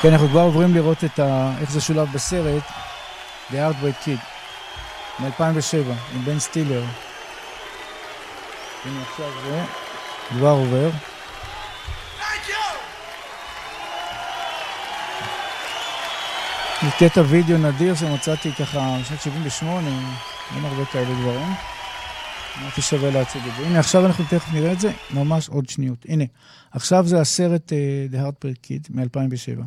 [0.01, 1.51] כן, אנחנו כבר עוברים לראות את ה...
[1.61, 2.63] איך זה שולב בסרט,
[3.51, 4.19] The Heartbreak Kid,
[5.19, 5.75] מ-2007,
[6.15, 6.83] עם בן סטילר.
[8.86, 9.63] הנה עכשיו זה
[10.30, 10.89] כבר עובר.
[16.84, 19.88] זה קטע וידאו נדיר שמצאתי ככה בשנת 78,
[20.56, 21.48] אין הרבה כאלה דברים.
[22.62, 23.67] אמרתי שווה להציג את זה.
[23.67, 26.06] הנה, עכשיו אנחנו תכף נראה את זה, ממש עוד שניות.
[26.10, 26.24] הנה,
[26.72, 29.62] עכשיו זה הסרט uh, The Heartbreak Kid מ-2007.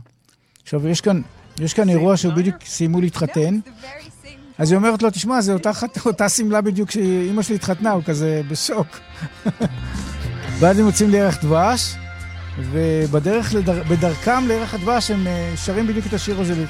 [0.63, 1.23] עכשיו, יש כאן,
[1.61, 3.59] יש כאן אירוע שבדיוק סיימו להתחתן.
[4.59, 5.59] אז היא אומרת לו, תשמע, זו
[6.07, 8.87] אותה, שמלה בדיוק שאימא שלי התחתנה, הוא כזה בשוק.
[10.59, 11.95] ואז הם יוצאים לירח דבש,
[12.71, 14.13] ובדרך, לדר...
[14.49, 16.65] לירח הדבש הם אה, שרים בדיוק את השיר הזה.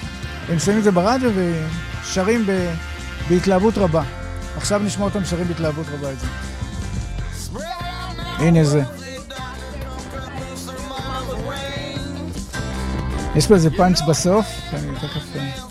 [0.48, 2.74] הם שמים את זה ברדיו ושרים ב...
[3.28, 4.02] בהתלהבות רבה.
[4.56, 6.26] עכשיו נשמע אותם שרים בהתלהבות רבה את זה.
[8.38, 8.82] הנה זה.
[13.36, 15.65] יש פה איזה פאנץ' בסוף, שאני תכף...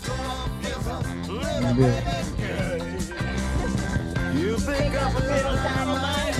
[1.65, 1.93] אה, נסביר.
[4.41, 6.37] You pick up a little dynamite.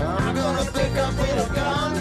[0.00, 1.92] I'm gonna pick up a little gun.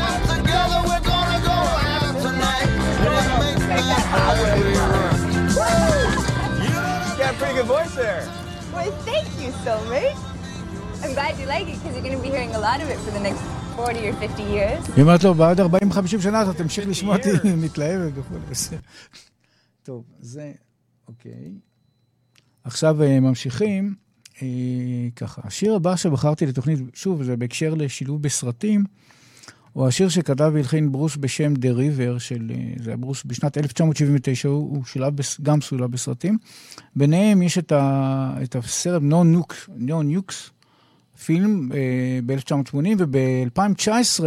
[0.00, 1.58] And together we're gonna go
[1.92, 2.70] out tonight.
[3.04, 6.10] Let's make that highway run.
[6.64, 6.72] You
[7.20, 8.22] got a pretty good voice there.
[8.74, 10.16] Well, thank you so much.
[11.02, 12.98] I'm glad you like it because you're going to be hearing a lot of it
[13.04, 13.42] for the next
[13.76, 14.90] 40 or 50 years.
[14.96, 15.64] היא אומרת לו, בעוד 40-50
[16.20, 18.34] שנה אתה תמשיך לשמוע אותי מתלהבת וכו'.
[18.50, 18.78] בסדר.
[19.82, 20.52] טוב, זה,
[21.07, 21.51] אוקיי.
[22.63, 23.95] עכשיו אה, ממשיכים.
[24.41, 24.47] אה,
[25.15, 28.83] ככה, השיר הבא שבחרתי לתוכנית, שוב, זה בהקשר לשילוב בסרטים,
[29.73, 34.47] הוא השיר שכתב והלחין ברוס בשם The River, של, אה, זה היה ברוס בשנת 1979,
[34.49, 36.37] הוא, הוא שולב, בס- גם סולב בסרטים.
[36.95, 39.91] ביניהם יש את, ה, את הסרט No Nukes, No
[40.31, 40.35] Nukes,
[41.25, 44.23] פילם אה, ב-1980, וב-2019,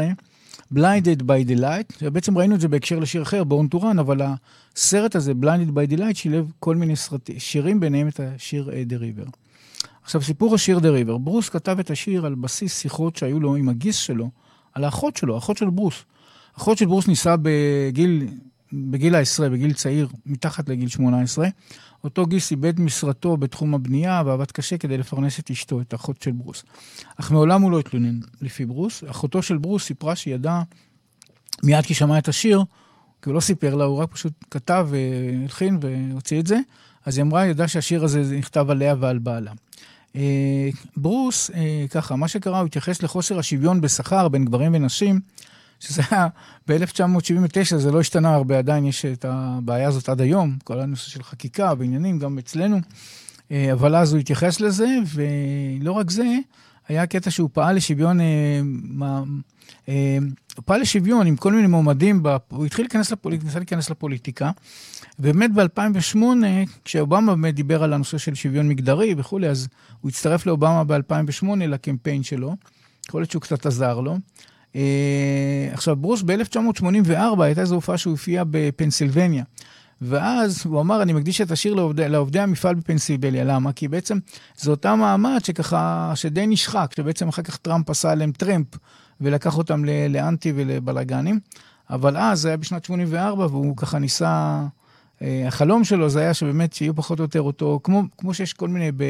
[0.75, 4.21] Blinded by the Light, בעצם ראינו את זה בהקשר לשיר אחר, בורן טורן, אבל
[4.79, 8.93] הסרט הזה, Blinded the Light, שילב כל מיני סרט, שירים, ביניהם את השיר אה, The
[8.93, 9.31] River.
[10.03, 13.69] עכשיו, סיפור השיר The River, ברוס כתב את השיר על בסיס שיחות שהיו לו עם
[13.69, 14.31] הגיס שלו,
[14.75, 16.05] על האחות שלו, אחות של ברוס.
[16.59, 18.29] אחות של ברוס נישאה בגיל,
[18.73, 21.49] בגיל העשרה, בגיל צעיר, מתחת לגיל 18.
[22.05, 26.33] אותו גיס איבד משרתו בתחום הבנייה ועבד קשה כדי לפרנס את אשתו, את האחות של
[26.33, 26.65] ברוס.
[27.17, 29.05] אך מעולם הוא לא התלונן לפי ברוס.
[29.11, 30.63] אחותו של ברוס סיפרה שהיא ידעה
[31.63, 32.65] מיד כי שמעה את השיר,
[33.29, 36.59] כי הוא לא סיפר לה, הוא רק פשוט כתב והלחין והוציא את זה,
[37.07, 39.53] אז היא אמרה, היא ידעה שהשיר הזה נכתב עליה ועל בעלה.
[40.17, 45.21] אה, ברוס, אה, ככה, מה שקרה, הוא התייחס לחוסר השוויון בשכר בין גברים ונשים,
[45.81, 46.29] שזה היה
[46.69, 51.23] ב-1979, זה לא השתנה הרבה, עדיין יש את הבעיה הזאת עד היום, כל הנושא של
[51.23, 52.81] חקיקה ועניינים, גם אצלנו,
[53.51, 56.39] אה, אבל אז הוא התייחס לזה, ולא רק זה,
[56.89, 58.61] היה קטע שהוא פעל לשוויון, אה,
[59.89, 60.19] אה,
[60.57, 62.23] הוא פעל לשוויון עם כל מיני מועמדים.
[62.49, 63.41] הוא התחיל להיכנס, לפוליט...
[63.55, 64.51] להיכנס לפוליטיקה.
[65.19, 66.19] ובאמת ב-2008,
[66.85, 69.69] כשאובמה באמת דיבר על הנושא של שוויון מגדרי וכולי, אז
[70.01, 72.57] הוא הצטרף לאובמה ב-2008 לקמפיין שלו.
[73.09, 74.17] יכול להיות שהוא קצת עזר לו.
[74.73, 74.77] Uh,
[75.73, 79.45] עכשיו, ברוס ב-1984 הייתה איזו הופעה שהוא הופיע בפנסילבניה.
[80.03, 83.45] ואז הוא אמר, אני מקדיש את השיר לעובדי, לעובדי המפעל בפנסילבניה.
[83.45, 83.73] למה?
[83.73, 84.19] כי בעצם
[84.57, 88.67] זה אותה מעמד שככה, שדי נשחק, שבעצם אחר כך טראמפ עשה עליהם טרמפ
[89.21, 91.41] ולקח אותם לאנטי ולבלאגנים.
[91.91, 94.63] אבל אז, זה היה בשנת 84, והוא ככה ניסה...
[95.23, 98.69] אה, החלום שלו זה היה שבאמת שיהיו פחות או יותר אותו, כמו, כמו שיש כל
[98.69, 99.05] מיני, ב,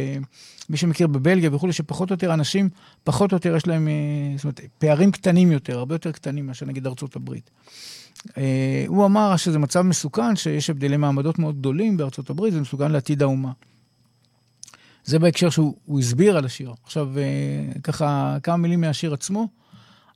[0.71, 2.69] מי שמכיר בבלגיה וכולי, שפחות או יותר אנשים,
[3.05, 3.93] פחות או יותר יש להם, אה,
[4.37, 7.51] זאת אומרת, פערים קטנים יותר, הרבה יותר קטנים מאשר נגיד ארצות הברית.
[8.39, 12.93] אה, הוא אמר שזה מצב מסוכן, שיש הבדלי מעמדות מאוד גדולים בארצות הברית, זה מסוכן
[12.93, 13.53] לעתיד האומה.
[15.05, 16.75] זה בהקשר שהוא הסביר על השיר.
[16.85, 17.09] עכשיו,
[17.83, 19.49] ככה, כמה מילים מהשיר עצמו.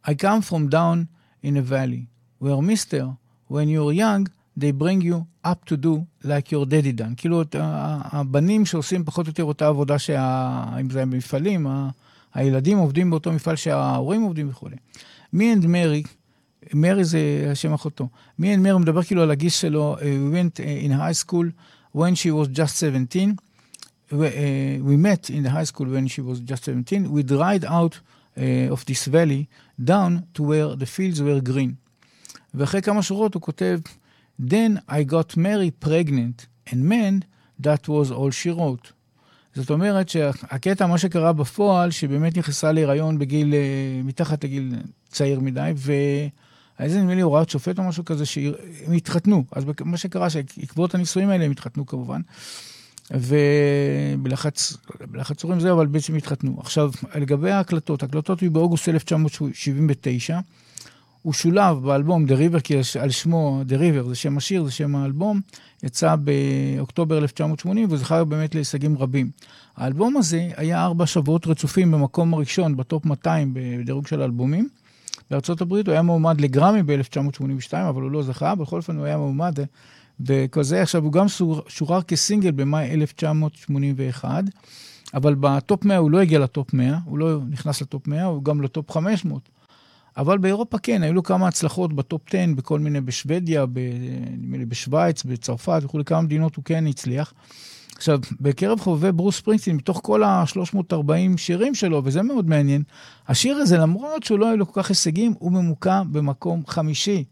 [0.05, 1.07] I come from down
[1.45, 2.07] in a valley,
[2.43, 3.05] where mister,
[3.49, 4.27] when you're young,
[4.59, 5.95] they bring you up to do
[6.25, 7.15] like your daddy done.
[7.17, 10.65] כאילו, הבנים שעושים פחות או יותר אותה עבודה, שה...
[10.81, 11.91] אם זה במפעלים, ה...
[12.35, 14.77] הילדים עובדים באותו מפעל שההורים עובדים וכולי.
[15.33, 16.03] מי אנד מרי,
[16.75, 18.09] מרי זה השם אחותו.
[18.39, 21.47] מי אנד מרי מדבר כאילו על הגיס שלו, uh, we went uh, in high school
[21.97, 23.37] when she was just 17.
[24.13, 27.11] We, uh, met in the high school when she was just 17.
[27.11, 28.01] We dried out
[28.37, 29.49] uh, of this valley
[29.83, 31.75] down to where the fields were green.
[32.55, 33.79] ואחרי כמה שורות הוא כותב,
[34.41, 37.25] Then I got Mary pregnant, and man,
[37.61, 38.93] that was all she wrote.
[39.55, 44.75] זאת אומרת שהקטע, מה שקרה בפועל, שבאמת נכנסה להיריון בגיל, אה, מתחת לגיל
[45.09, 45.73] צעיר מדי,
[46.81, 49.45] והיה נדמה לי הוראת שופט או משהו כזה, שהם התחתנו.
[49.53, 52.21] אז מה שקרה, שעקבות הנישואים האלה הם התחתנו כמובן.
[53.11, 54.77] ובלחץ,
[55.11, 56.57] בלחץ הורים זה, אבל בעצם התחתנו.
[56.61, 60.39] עכשיו, לגבי ההקלטות, ההקלטות היו באוגוסט 1979.
[61.23, 64.97] הוא שולב באלבום The River, כי על שמו The River, זה שם השיר, זה שם
[64.97, 65.41] האלבום,
[65.83, 69.31] יצא באוקטובר 1980 וזכר באמת להישגים רבים.
[69.77, 74.69] האלבום הזה היה ארבע שבועות רצופים במקום הראשון, בטופ 200 בדירוג של אלבומים.
[75.33, 79.59] בארה"ב הוא היה מועמד לגרמי ב-1982, אבל הוא לא זכה, בכל אופן הוא היה מועמד
[80.21, 80.83] וכזה.
[80.83, 81.27] עכשיו, הוא גם
[81.69, 84.45] שורר כסינגל במאי 1981,
[85.15, 88.63] אבל בטופ 100 הוא לא הגיע לטופ 100, הוא לא נכנס לטופ 100, הוא גם
[88.63, 89.49] לטופ 500.
[90.17, 93.65] אבל באירופה כן, היו לו כמה הצלחות בטופ 10, בכל מיני, בשוודיה,
[94.31, 97.35] נדמה לי בשוויץ, בצרפת וכולי, כמה מדינות הוא כן הצליח.
[98.03, 102.83] עכשיו, בקרב חובבי ברוס ספרינגסטין, מתוך כל ה-340 שירים שלו, וזה מאוד מעניין,
[103.29, 107.25] השיר הזה, למרות שהוא לא היה לו כל כך הישגים, הוא ממוקם במקום חמישי.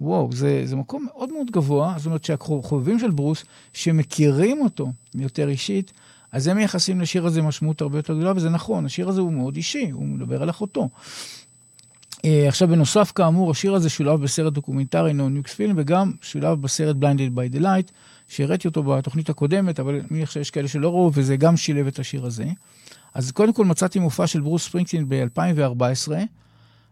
[0.00, 5.48] וואו, זה, זה מקום מאוד מאוד גבוה, זאת אומרת שהחובבים של ברוס, שמכירים אותו יותר
[5.48, 5.92] אישית,
[6.32, 9.56] אז הם מייחסים לשיר הזה משמעות הרבה יותר גדולה, וזה נכון, השיר הזה הוא מאוד
[9.56, 10.88] אישי, הוא מדבר על אחותו.
[12.16, 16.96] אה, עכשיו, בנוסף, כאמור, השיר הזה שולב בסרט דוקומנטרי No Nukes Film, וגם שולב בסרט
[16.96, 17.92] Blinded by the Light,
[18.28, 21.98] שהראיתי אותו בתוכנית הקודמת, אבל אני מניח שיש כאלה שלא ראו, וזה גם שילב את
[21.98, 22.44] השיר הזה.
[23.14, 26.12] אז קודם כל מצאתי מופע של ברוס ספרינגסטין ב-2014,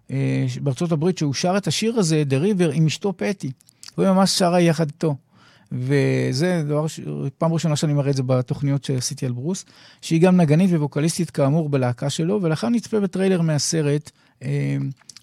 [0.09, 0.13] אה,
[0.63, 3.53] בארצות הברית, שהוא שר את השיר הזה, The River, עם אשתו פטי.
[3.95, 5.17] הוא ממש שרה יחד איתו.
[5.73, 7.01] וזה דבר, ש...
[7.39, 9.65] פעם ראשונה שאני מראה את זה בתוכניות שעשיתי על ברוס,
[10.01, 14.11] שהיא גם נגנית וווקליסטית כאמור בלהקה שלו, ולאחר נצפה בטריילר מהסרט.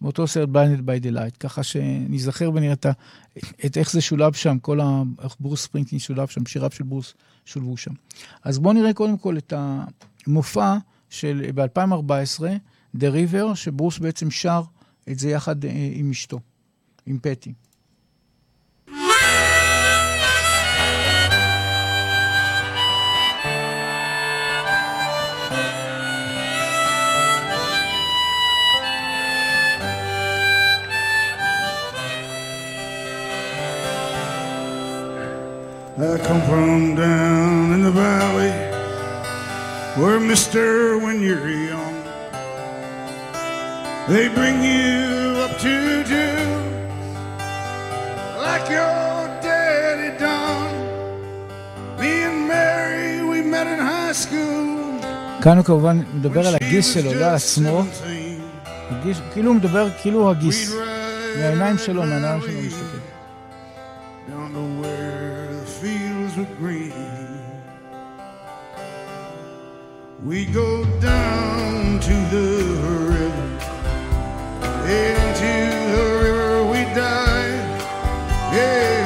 [0.02, 2.86] מאותו סרט Blinded by the Light, ככה שנזכר ונראה את,
[3.66, 5.04] את איך זה שולב שם, כל ה...
[5.24, 7.14] איך ברוס ספרינגטין שולב שם, שיריו של ברוס
[7.46, 7.92] שולבו שם.
[8.44, 9.54] אז בואו נראה קודם כל את
[10.28, 10.78] המופע
[11.10, 12.44] של ב-2014,
[12.98, 14.62] The River, שברוס בעצם שר
[15.12, 16.40] את זה יחד אה, עם אשתו,
[17.06, 17.54] עם פטי.
[36.02, 38.54] I come from down in the valley
[40.00, 41.96] where, mister, when you're young,
[44.08, 45.76] they bring you up to
[46.16, 46.28] do
[48.46, 50.72] like your daddy done.
[52.00, 55.04] Me and Mary, we met in high school.
[55.42, 57.84] כאן הוא כמובן מדבר על הגיס שלו, לא על עצמו.
[58.90, 60.74] הגיס, כאילו הוא מדבר, כאילו הוא הגיס.
[61.40, 63.19] מהעיניים שלו, מהעיניים שלו מסתכל.
[70.24, 72.48] We go down to the
[73.10, 73.48] river,
[74.84, 75.54] into
[75.96, 77.82] the river we dive.
[78.54, 78.99] Yeah,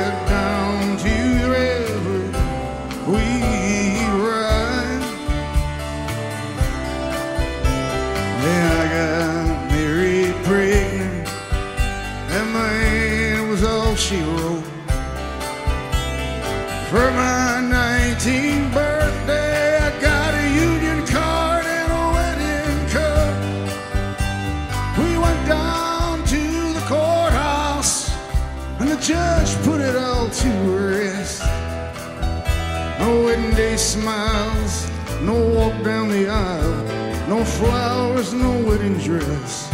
[33.55, 34.89] candy smiles,
[35.21, 36.83] no walk down the aisle,
[37.27, 39.69] no flowers, no wedding dress.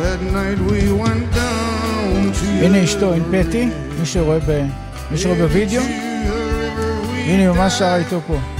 [0.00, 3.68] That night we went down to הנה אשתו, עם פטי,
[4.00, 4.38] מי שרואה
[5.38, 5.82] בווידאו,
[7.26, 8.57] הנה ממש שרה איתו פה.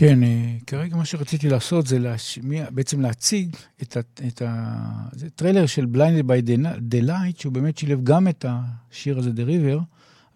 [0.00, 4.00] כן, אה, כרגע מה שרציתי לעשות זה להשמיע, בעצם להציג את ה...
[4.26, 4.78] את ה
[5.12, 6.44] זה טריילר של Blinded by
[6.92, 9.82] the Light, שהוא באמת שילב גם את השיר הזה, The River.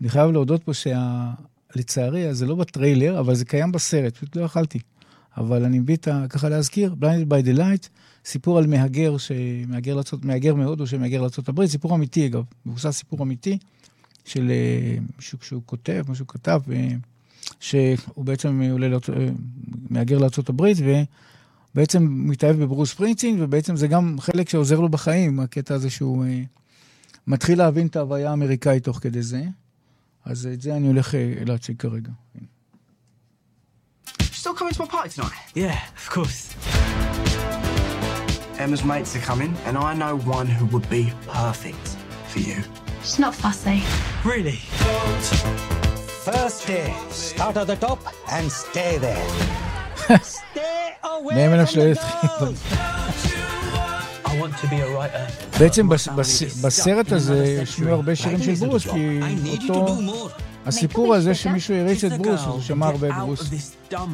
[0.00, 4.78] אני חייב להודות פה שלצערי, זה לא בטריילר, אבל זה קיים בסרט, פשוט לא יכלתי.
[5.36, 6.26] אבל אני מביא את ה...
[6.28, 7.88] ככה להזכיר, Blinded by the Light,
[8.24, 13.58] סיפור על מהגר, שמהגר לצות, מהגר מהודו שמהגר לארה"ב, סיפור אמיתי אגב, מבוסס סיפור אמיתי,
[14.24, 14.50] של...
[14.50, 14.96] אה,
[15.40, 16.60] שהוא כותב, מה שהוא כתב.
[16.72, 16.88] אה,
[17.62, 19.10] שהוא בעצם עולה, לאת...
[19.10, 19.28] אה,
[19.90, 20.62] מהגר לארה"ב,
[21.74, 26.24] ובעצם מתאהב בברוס פרינצין, ובעצם זה גם חלק שעוזר לו בחיים, הקטע הזה שהוא
[27.26, 29.42] מתחיל להבין את ההוויה האמריקאית תוך כדי זה.
[30.24, 31.14] אז את זה אני הולך
[31.46, 32.10] להציג כרגע.
[34.20, 35.36] Still coming to my party tonight?
[35.54, 36.40] Yeah, of course.
[38.58, 41.04] Emma's mates are coming, and I know one who would be
[41.40, 41.86] perfect
[42.30, 42.58] for you.
[43.04, 43.78] She's not fussy.
[44.24, 44.58] Really?
[46.25, 47.99] First day, start at the top
[48.35, 49.27] and stay there.
[50.23, 51.83] stay away מהם אלף שלא
[54.25, 55.59] I want to be a writer.
[55.59, 55.89] בעצם
[56.63, 59.19] בסרט הזה ישמעו הרבה שירים של ברוס, כי
[59.69, 59.97] אותו...
[60.65, 63.49] הסיפור הזה שמישהו הריץ את ברוס, הוא שמע הרבה ברוס.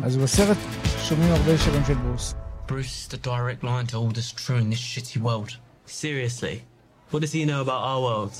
[0.03, 0.57] אז בסרט
[1.03, 2.33] שומעים הרבה שירים של ברוס.
[2.67, 5.57] Bruce, the direct line to all that's true in this shitty world.
[5.85, 6.55] Seriously,
[7.11, 8.33] what does he know about our world?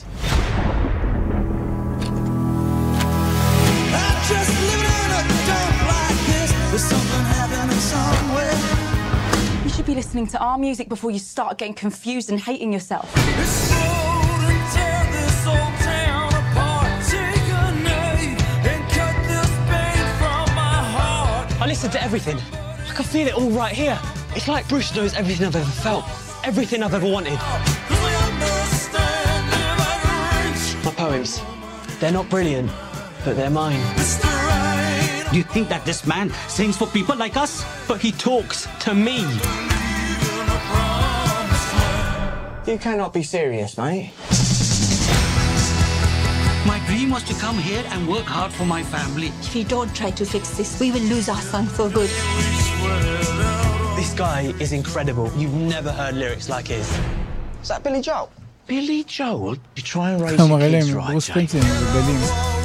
[9.65, 13.11] You should be listening to our music before you start getting confused and hating yourself.
[13.17, 17.05] Explode and tear this old town apart.
[17.05, 21.61] Take a knife and cut this pain from my heart.
[21.61, 22.39] I listen to everything.
[22.89, 23.99] I can feel it all right here.
[24.37, 26.05] It's like Bruce knows everything I've ever felt,
[26.45, 27.41] everything I've ever wanted.
[30.85, 31.41] My poems,
[31.99, 32.71] they're not brilliant,
[33.25, 33.83] but they're mine.
[35.31, 37.63] Do you think that this man sings for people like us?
[37.87, 39.21] But he talks to me.
[42.67, 44.13] You cannot be serious, mate.
[46.67, 49.29] My dream was to come here and work hard for my family.
[49.41, 52.11] If we don't try to fix this, we will lose our son for good.
[53.97, 55.31] This guy is incredible.
[55.37, 56.89] You've never heard lyrics like his.
[57.63, 58.31] Is that Billy Joel?
[58.67, 59.57] Billy Joel?
[59.77, 62.58] You try and raise Ama your kids right, Jay.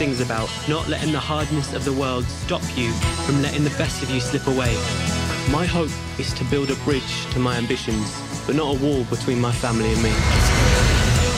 [0.00, 2.90] Sings about not letting the hardness of the world stop you
[3.26, 4.72] from letting the best of you slip away.
[5.52, 9.38] My hope is to build a bridge to my ambitions, but not a wall between
[9.38, 10.08] my family and me.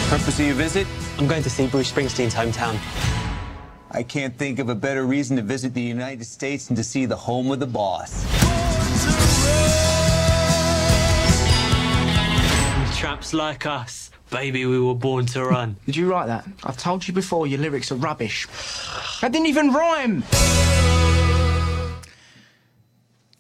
[0.09, 0.87] Purpose of your visit?
[1.19, 2.79] I'm going to see Bruce Springsteen's hometown.
[3.91, 7.05] I can't think of a better reason to visit the United States than to see
[7.05, 8.25] the home of the boss.
[12.97, 15.69] Traps like us, baby, we were born to run.
[15.87, 16.45] Did you write that?
[16.69, 18.37] I've told you before your lyrics are rubbish.
[19.21, 20.23] That didn't even rhyme!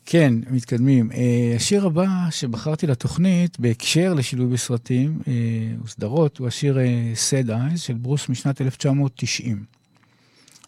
[0.06, 1.10] כן, מתקדמים.
[1.10, 1.14] Uh,
[1.56, 5.26] השיר הבא שבחרתי לתוכנית, בהקשר לשילוב בסרטים uh,
[5.84, 6.80] וסדרות, הוא השיר uh,
[7.30, 9.64] Sad Eyes של ברוס משנת 1990.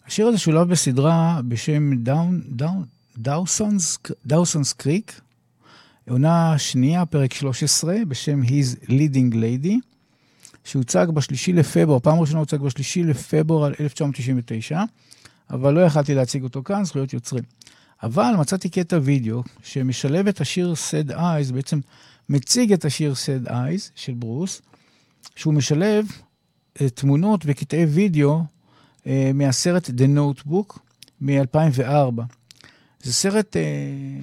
[0.07, 1.91] השיר הזה שולב בסדרה בשם
[4.25, 5.21] דאוסונס קריק,
[6.09, 9.75] עונה שנייה, פרק 13, בשם His Leading Lady,
[10.65, 14.81] שהוצג בשלישי לפברואר, פעם ראשונה הוצג בשלישי לפברואר 1999,
[15.49, 17.43] אבל לא יכלתי להציג אותו כאן, זכויות יוצרים.
[18.03, 21.79] אבל מצאתי קטע וידאו שמשלב את השיר Sad Eyes, בעצם
[22.29, 24.61] מציג את השיר Sad Eyes של ברוס,
[25.35, 28.41] שהוא משלב uh, תמונות וקטעי וידאו
[29.03, 30.79] uh, מהסרט The Notebook
[31.21, 32.21] מ-2004.
[33.03, 33.59] זה סרט, uh,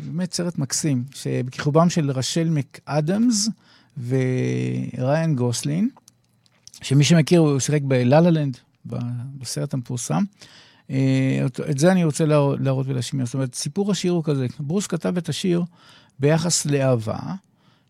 [0.07, 3.49] באמת סרט מקסים, שבכיכובם של רשל מקאדמס
[4.09, 5.89] וריין גוסלין,
[6.83, 8.57] שמי שמכיר, הוא שיחק בלה-לה-לנד,
[9.39, 10.25] בסרט המפורסם.
[11.71, 12.25] את זה אני רוצה
[12.61, 13.25] להראות ולהשמיע.
[13.25, 15.63] זאת אומרת, סיפור השיר הוא כזה, ברוס כתב את השיר
[16.19, 17.19] ביחס לאהבה,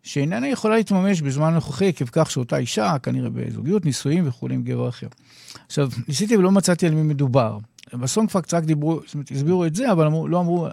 [0.03, 4.89] שאיננה יכולה להתממש בזמן הנוכחי, עקב כך שאותה אישה, כנראה בזוגיות, נישואים וכולי עם גבר
[4.89, 5.07] אחר.
[5.67, 7.59] עכשיו, ניסיתי ולא מצאתי על מי מדובר.
[7.95, 10.67] בסונג פאקט רק דיברו, זאת אומרת, הסבירו את זה, אבל אמרו, לא אמרו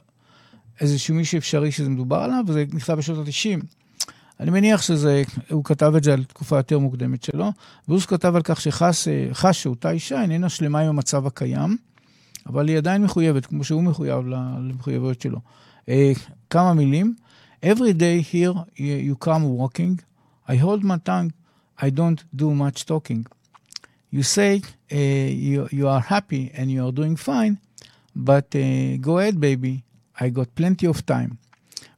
[0.81, 3.65] איזשהו מישהו אפשרי שזה מדובר עליו, וזה נכתב בשנות ה-90.
[4.39, 7.51] אני מניח שזה, הוא כתב את זה על תקופה יותר מוקדמת שלו,
[7.85, 9.07] וברוס כתב על כך שחש
[9.51, 11.77] שאותה אישה איננה שלמה עם המצב הקיים,
[12.45, 15.39] אבל היא עדיין מחויבת, כמו שהוא מחויב למחויבויות שלו.
[15.89, 15.91] Uh,
[16.49, 17.15] כמה מילים.
[17.65, 19.99] Every day here you come walking,
[20.47, 21.31] I hold my tongue,
[21.81, 23.25] I don't do much talking.
[24.11, 24.61] You say
[24.91, 27.57] uh, you, you are happy and you are doing fine,
[28.15, 29.83] but uh, go ahead baby,
[30.19, 31.37] I got plenty of time.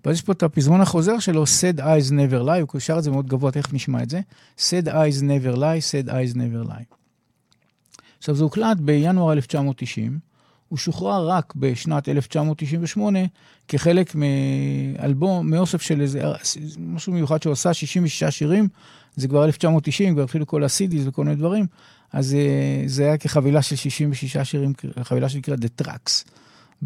[0.06, 3.12] ואז יש פה את הפזמון החוזר שלו, sad eyes never lie, הוא קושר את זה
[3.12, 4.22] מאוד גבוה, תכף נשמע את זה.
[4.58, 6.95] sad eyes never lie, sad eyes never lie.
[8.18, 10.20] עכשיו, זה הוקלט בינואר 1990,
[10.68, 13.20] הוא שוחרר רק בשנת 1998
[13.68, 16.22] כחלק מאלבום, מאוסף של איזה,
[16.80, 18.68] משהו מיוחד שהוא עשה, 66 שירים,
[19.16, 21.66] זה כבר 1990, כבר התחילו כל ה-CDs וכל מיני דברים,
[22.14, 24.74] אז אה, זה היה כחבילה של 66 שירים,
[25.04, 26.30] חבילה שנקראת The Tracks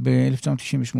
[0.01, 0.97] ב-1998.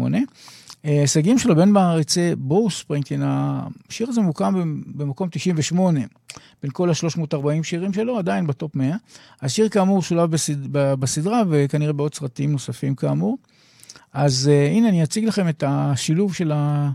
[0.86, 6.00] ההישגים שלו בין מעריצי ברוס ספרינגטין, השיר הזה מוקם במקום 98,
[6.64, 8.96] בין כל ה-340 שירים שלו, עדיין בטופ 100.
[9.42, 10.72] השיר כאמור שולב בסד...
[10.72, 13.38] בסדרה וכנראה בעוד סרטים נוספים כאמור.
[14.14, 16.92] אז uh, הנה אני אציג לכם את השילוב של, ה...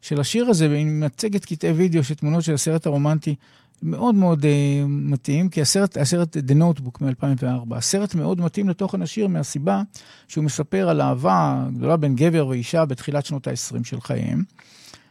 [0.00, 3.34] של השיר הזה, ואני מצגת קטעי וידאו של תמונות של הסרט הרומנטי
[3.82, 4.46] מאוד מאוד uh,
[4.88, 9.82] מתאים, כי הסרט, הסרט The Notebook מ-2004, הסרט מאוד מתאים לתוכן השיר מהסיבה
[10.28, 14.42] שהוא מספר על אהבה גדולה בין גבר ואישה בתחילת שנות ה-20 של חייהם.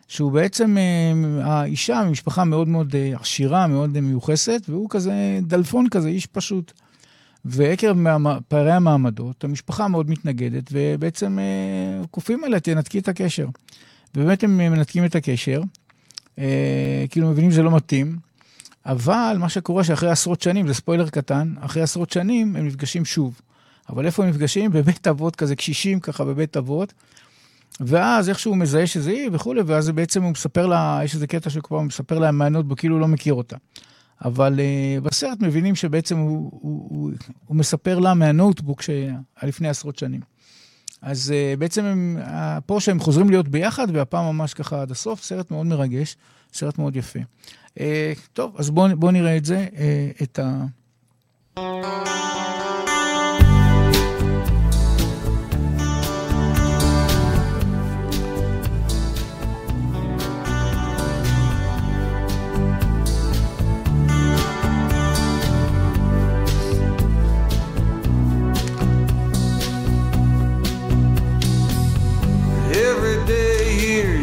[0.07, 5.89] שהוא בעצם, uh, האישה ממשפחה מאוד מאוד uh, עשירה, מאוד uh, מיוחסת, והוא כזה דלפון
[5.89, 6.71] כזה, איש פשוט.
[7.45, 8.17] ועקב
[8.47, 13.47] פערי המעמדות, המשפחה מאוד מתנגדת, ובעצם uh, כופים עליה, תנתקי את הקשר.
[14.15, 15.61] ובאמת הם מנתקים את הקשר,
[16.35, 16.39] uh,
[17.09, 18.28] כאילו מבינים שזה לא מתאים.
[18.85, 23.41] אבל מה שקורה שאחרי עשרות שנים, זה ספוילר קטן, אחרי עשרות שנים הם נפגשים שוב.
[23.89, 24.71] אבל איפה הם נפגשים?
[24.71, 26.93] בבית אבות כזה, קשישים ככה בבית אבות.
[27.79, 31.49] ואז איכשהו הוא מזהה שזה היא וכולי, ואז בעצם הוא מספר לה, יש איזה קטע
[31.49, 33.57] שהוא כבר מספר לה מהנות בו, כאילו הוא לא מכיר אותה.
[34.25, 37.11] אבל uh, בסרט מבינים שבעצם הוא, הוא, הוא,
[37.45, 40.21] הוא מספר לה מהנוטבוק שהיה לפני עשרות שנים.
[41.01, 42.17] אז uh, בעצם הם,
[42.65, 46.15] פה שהם חוזרים להיות ביחד, והפעם ממש ככה עד הסוף, סרט מאוד מרגש,
[46.53, 47.19] סרט מאוד יפה.
[47.69, 47.81] Uh,
[48.33, 50.65] טוב, אז בואו בוא נראה את זה, uh, את ה...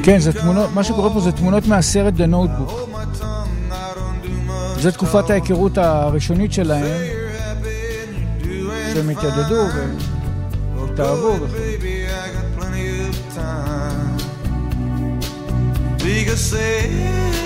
[0.07, 2.73] כן, זה תמונות, מה שקורה פה זה תמונות מהסרט The Notebook.
[4.79, 7.03] זה תקופת ההיכרות הראשונית שלהם,
[8.95, 9.67] שהם התיידדו
[10.77, 11.77] והתאהבו וכו'.
[16.07, 17.46] Never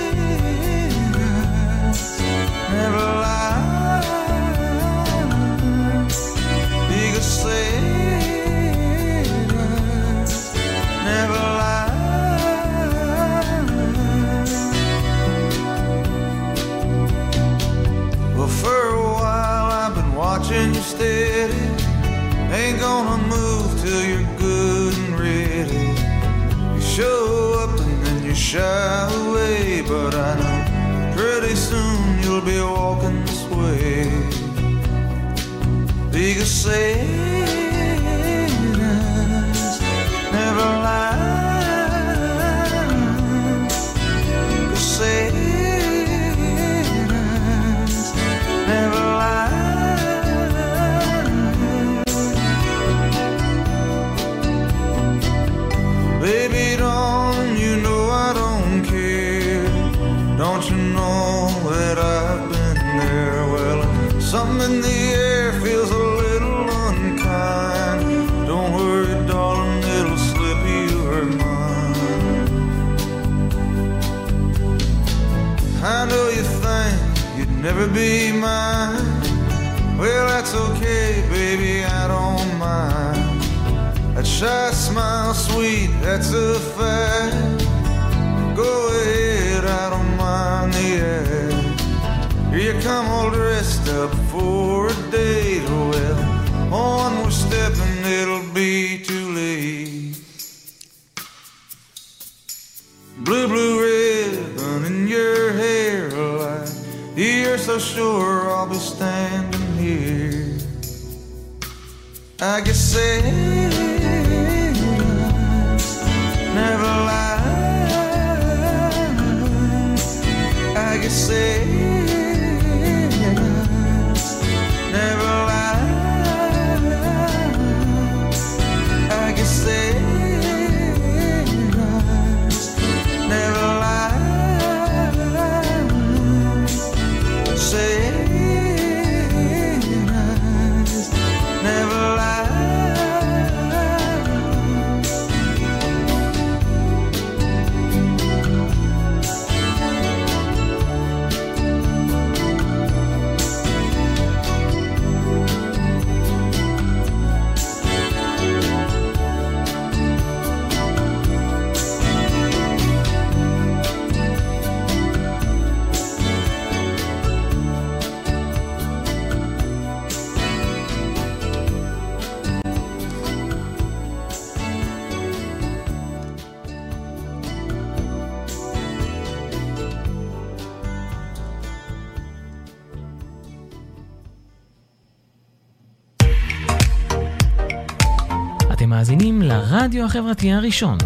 [189.11, 190.98] מאזינים לרדיו החברתי הראשון.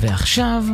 [0.00, 0.64] ועכשיו,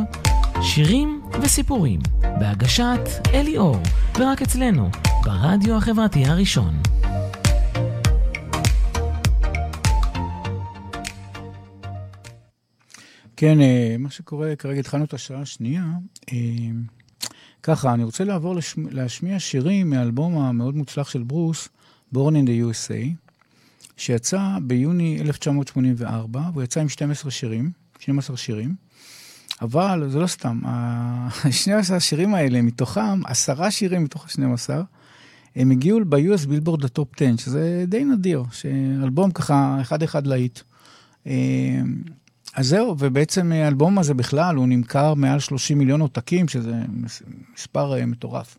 [0.61, 2.99] שירים וסיפורים, בהגשת
[3.33, 3.77] אלי אור,
[4.19, 4.89] ורק אצלנו,
[5.23, 6.73] ברדיו החברתי הראשון.
[13.37, 15.85] כן, אה, מה שקורה, כרגע התחלנו את השעה השנייה.
[16.33, 16.37] אה,
[17.63, 18.55] ככה, אני רוצה לעבור.
[18.91, 21.69] להשמיע שירים מהאלבום המאוד מוצלח של ברוס,
[22.13, 23.24] Born in the USA,
[23.97, 28.75] שיצא ביוני 1984, והוא יצא עם 12 שירים, 12 שירים,
[29.61, 34.69] אבל זה לא סתם, ה-12 השירים האלה, מתוכם, עשרה שירים מתוך ה-12,
[35.55, 40.59] הם הגיעו ב-US בילבורד לטופ 10, שזה די נדיר, שאלבום ככה אחד-אחד להיט.
[41.27, 41.81] אה,
[42.55, 46.75] אז זהו, ובעצם האלבום הזה בכלל, הוא נמכר מעל 30 מיליון עותקים, שזה
[47.53, 48.57] מספר uh, מטורף.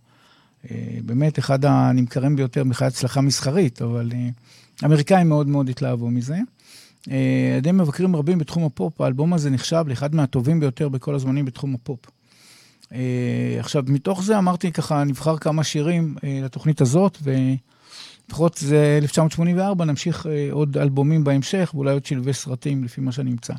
[0.64, 0.68] Uh,
[1.04, 4.10] באמת, אחד הנמכרים ביותר מבחינת הצלחה מסחרית, אבל
[4.82, 6.34] uh, אמריקאים מאוד מאוד התלהבו מזה.
[6.34, 6.42] על
[7.12, 11.74] uh, ידי מבקרים רבים בתחום הפופ, האלבום הזה נחשב לאחד מהטובים ביותר בכל הזמנים בתחום
[11.74, 11.98] הפופ.
[12.84, 12.88] Uh,
[13.58, 20.26] עכשיו, מתוך זה אמרתי ככה, נבחר כמה שירים uh, לתוכנית הזאת, ולפחות זה 1984, נמשיך
[20.50, 23.54] עוד אלבומים בהמשך, ואולי עוד שלבי סרטים, לפי מה שנמצא.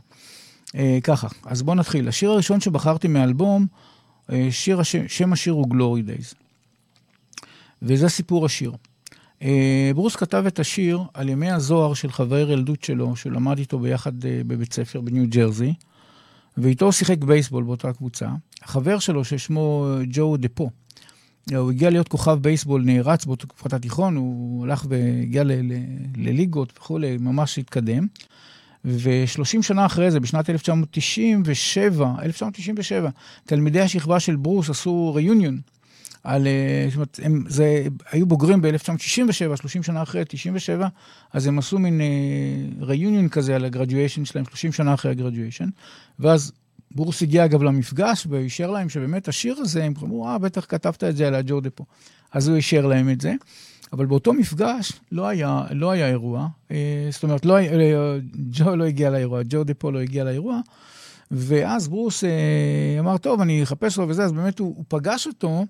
[0.68, 2.08] Uh, ככה, אז בואו נתחיל.
[2.08, 3.66] השיר הראשון שבחרתי מהאלבום,
[4.30, 6.36] uh, שיר השם, שם השיר הוא Glory Days.
[7.82, 8.72] וזה סיפור השיר.
[9.42, 9.46] Uh,
[9.96, 14.28] ברוס כתב את השיר על ימי הזוהר של חבר ילדות שלו, שלמד איתו ביחד uh,
[14.48, 15.74] בבית ספר בניו ג'רזי,
[16.58, 18.30] ואיתו שיחק בייסבול באותה קבוצה.
[18.64, 20.70] החבר שלו, ששמו ג'ו דפו,
[21.56, 25.44] הוא הגיע להיות כוכב בייסבול נערץ באותה תקופת התיכון, הוא הלך והגיע
[26.16, 28.08] לליגות וכולי, ממש התקדם.
[28.86, 33.10] ו-30 שנה אחרי זה, בשנת 1997, 1997,
[33.46, 35.60] תלמידי השכבה של ברוס עשו ריוניון.
[36.28, 36.48] על,
[36.88, 40.88] זאת אומרת, הם זה, היו בוגרים ב-1967, 30 שנה אחרי, 97,
[41.34, 42.02] אז הם עשו מין
[42.82, 45.70] ריוניון כזה על הגרדואשן שלהם, 30 שנה אחרי הגרדואשן,
[46.20, 46.52] ואז
[46.92, 51.16] בורס הגיע אגב למפגש ואישר להם שבאמת השיר הזה, הם אמרו, אה, בטח כתבת את
[51.16, 51.86] זה על הג'ו דפו.
[52.32, 53.34] אז הוא אישר להם את זה.
[53.94, 56.48] אבל באותו מפגש לא היה, לא היה אירוע,
[57.10, 57.58] זאת אומרת, לא,
[58.36, 60.60] ג'ו לא הגיע לאירוע, ג'ו דפו לא הגיע לאירוע,
[61.32, 62.24] ואז ברוס
[63.00, 65.66] אמר, טוב, אני אחפש לו וזה, אז באמת הוא, הוא פגש אותו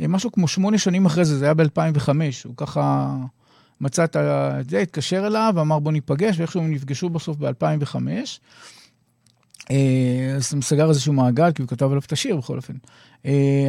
[0.00, 2.08] משהו כמו שמונה שנים אחרי זה, זה היה ב-2005,
[2.44, 3.16] הוא ככה
[3.80, 4.16] מצא את
[4.70, 7.96] זה, התקשר אליו ואמר בוא ניפגש, ואיכשהו הם נפגשו בסוף ב-2005.
[10.36, 12.74] אז הוא סגר איזשהו מעגל, כי הוא כתב עליו את השיר בכל אופן.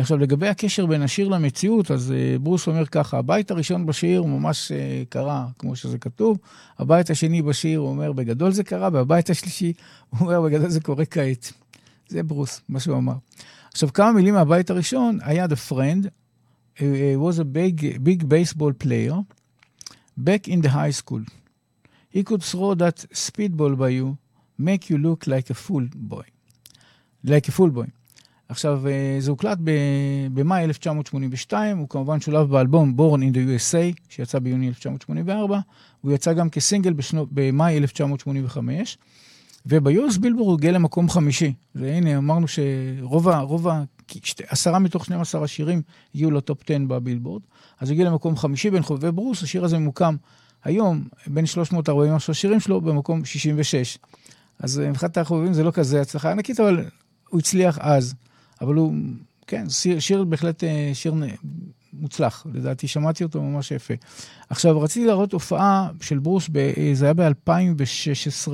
[0.02, 4.72] עכשיו, לגבי הקשר בין השיר למציאות, אז ברוס אומר ככה, הבית הראשון בשיר ממש
[5.10, 6.38] קרה, כמו שזה כתוב,
[6.80, 9.74] הבית השני בשיר הוא אומר, בגדול זה קרה, והבית השלישי
[10.10, 11.52] הוא אומר, בגדול זה קורה כעת.
[12.08, 13.16] זה ברוס, מה שהוא אמר.
[13.72, 16.06] עכשיו, כמה מילים מהבית הראשון, היה The Friend,
[16.78, 16.82] uh,
[17.18, 19.16] was a big, big baseball player,
[20.18, 21.24] back in the high school.
[22.16, 24.18] He could throw that speedball by you,
[24.60, 26.26] make you look like a fool boy.
[27.26, 27.86] like a fool boy.
[28.50, 28.84] עכשיו,
[29.20, 29.58] זה הוקלט
[30.34, 35.60] במאי 1982, הוא כמובן שולב באלבום Born in the USA, שיצא ביוני 1984,
[36.02, 38.98] הוא יצא גם כסינגל בשנו, במאי 1985,
[39.66, 41.54] וביוס בילבור הוא הגיע למקום חמישי.
[41.76, 43.40] והנה, אמרנו שרוב ה...
[43.40, 43.84] רוב ה...
[44.48, 45.82] עשרה מתוך 12 השירים
[46.16, 47.42] הגיעו לטופ 10 בבילבורד,
[47.80, 50.16] אז הגיע למקום חמישי בין חובבי ברוס, השיר הזה ממוקם
[50.64, 53.98] היום, בין 340 השירים שלו, במקום 66.
[54.60, 56.86] אז מבחינת החובבים זה לא כזה הצלחה ענקית, אבל
[57.30, 58.14] הוא הצליח אז.
[58.62, 58.94] אבל הוא,
[59.48, 60.64] כן, שיר, שיר בהחלט
[60.94, 61.14] שיר
[61.94, 63.94] מוצלח, לדעתי שמעתי אותו ממש יפה.
[64.50, 68.52] עכשיו, רציתי להראות הופעה של ברוס, ב, זה היה ב-2016,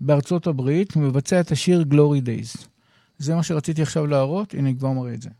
[0.00, 2.66] בארצות הברית, מבצע את השיר Glory Days.
[3.18, 5.30] זה מה שרציתי עכשיו להראות, הנה כבר מראה את זה.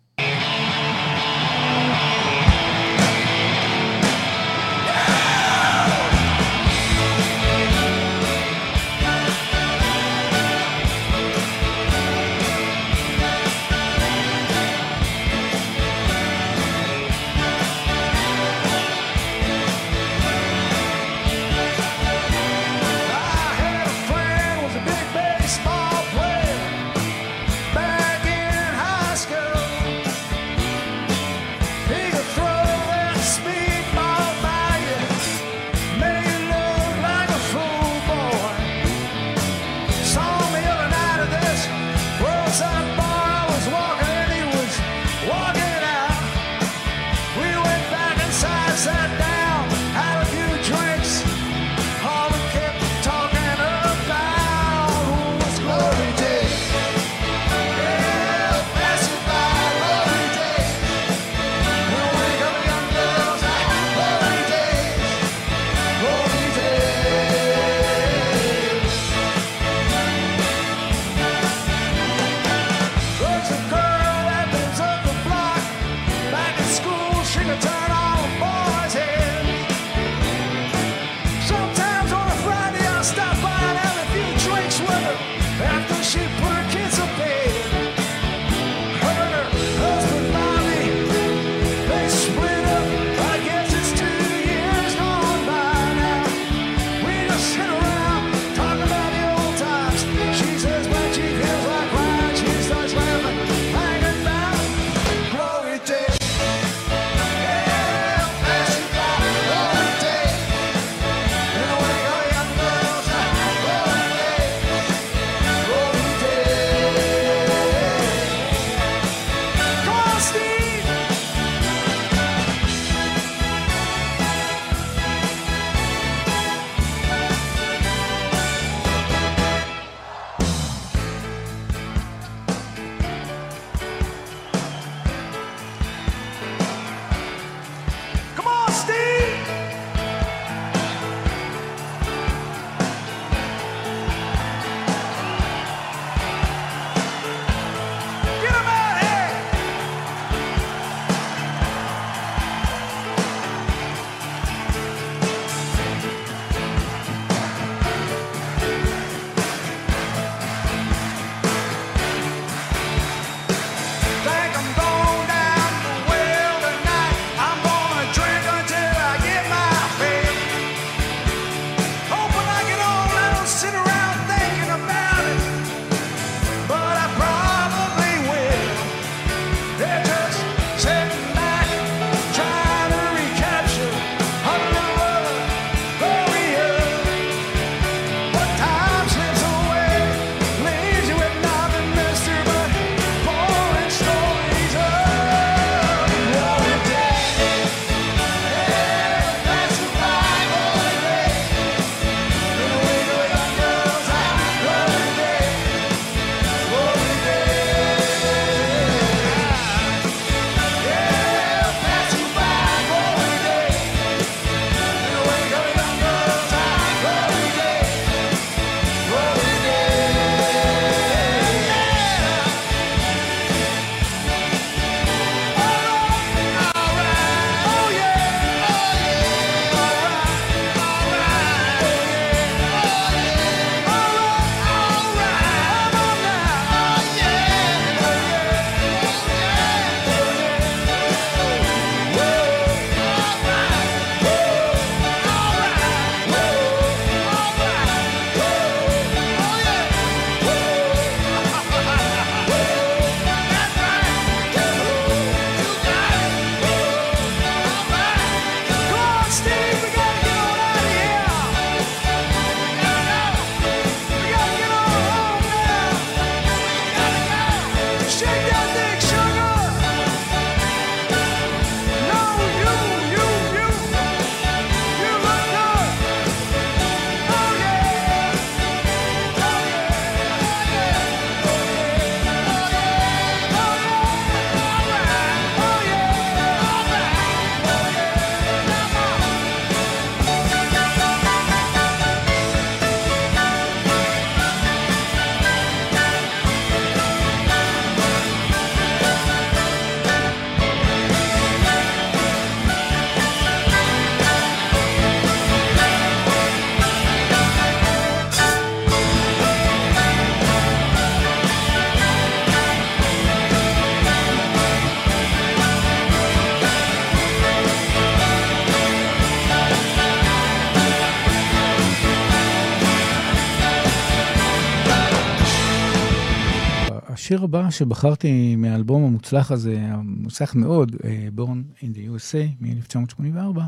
[327.71, 333.61] שבחרתי מהאלבום המוצלח הזה, המוצלח מאוד, אה, Born in the USA מ-1984,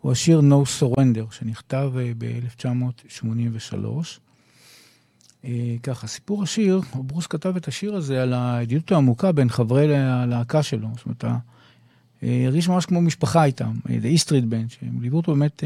[0.00, 3.84] הוא השיר No Surrender, שנכתב אה, ב-1983.
[5.82, 10.88] ככה, סיפור השיר, ברוס כתב את השיר הזה על הידידות העמוקה בין חברי הלהקה שלו.
[10.96, 11.24] זאת אומרת,
[12.22, 15.64] הרגיש ממש כמו משפחה איתם, The East Street Band, שהם ליוו אותו באמת,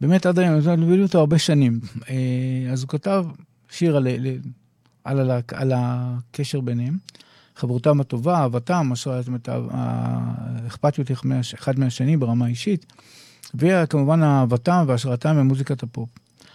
[0.00, 1.80] באמת עד היום, הם ליוו אותו הרבה שנים.
[2.72, 3.26] אז הוא כתב
[3.70, 4.06] שיר על,
[5.04, 6.98] על, על, על הקשר ביניהם,
[7.56, 11.10] חברותם הטובה, אהבתם, זאת אומרת, האכפתיות
[11.54, 12.86] אחד מהשני ברמה אישית,
[13.54, 16.08] וכמובן אהבתם והשראתם ממוזיקת הפופ.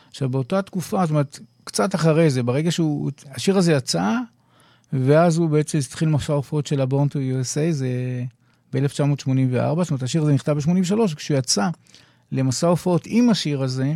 [0.09, 4.17] עכשיו, באותה תקופה, זאת אומרת, קצת אחרי זה, ברגע שהוא, השיר הזה יצא,
[4.93, 8.23] ואז הוא בעצם התחיל מסע ההופעות של ה-Born to USA, זה
[8.73, 11.69] ב-1984, זאת אומרת, השיר הזה נכתב ב-83, כשהוא יצא
[12.31, 13.93] למסע הופעות עם השיר הזה,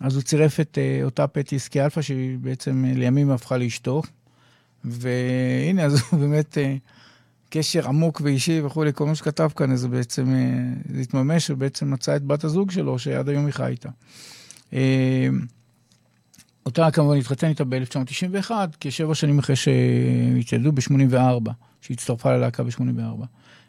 [0.00, 4.02] אז הוא צירף את אה, אותה פטי סקיאלפה, שהיא בעצם אה, לימים הפכה לאשתו.
[4.84, 6.78] והנה, אז הוא באמת אה,
[7.50, 12.22] קשר עמוק ואישי וכולי, כל מה שכתב כאן, זה בעצם, אה, התממש, ובעצם מצא את
[12.22, 13.88] בת הזוג שלו, שעד היום היא חי איתה.
[14.70, 14.74] אה,
[16.66, 23.24] אותה כמובן התחתן איתה ב-1991, כשבע שנים אחרי שהתיידדו ב-84, שהצטרפה ללהקה ב-84.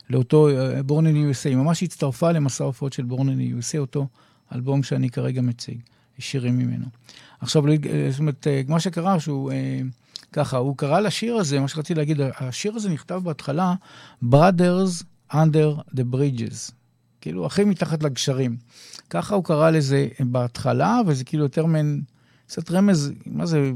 [0.10, 0.50] לאותו
[0.86, 4.08] בורן אין USA, ממש הצטרפה למסע ההופעות של בורן אין USA, אותו
[4.56, 5.80] אלבום שאני כרגע מציג.
[6.20, 6.86] שירים ממנו.
[7.42, 7.64] עכשיו,
[8.12, 9.52] זאת אומרת, מה שקרה שהוא,
[10.34, 13.74] ככה, הוא קרא לשיר הזה, מה שרציתי להגיד, השיר הזה נכתב בהתחלה,
[14.24, 16.72] Brothers Under the Bridges,
[17.22, 18.58] כאילו, אחים מתחת לגשרים.
[19.10, 22.02] ככה הוא קרא לזה בהתחלה, וזה כאילו יותר מעין,
[22.48, 23.72] קצת רמז, מה זה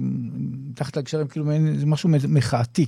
[0.69, 2.86] מתחת לגשרים, כאילו מעין, זה משהו מחאתי.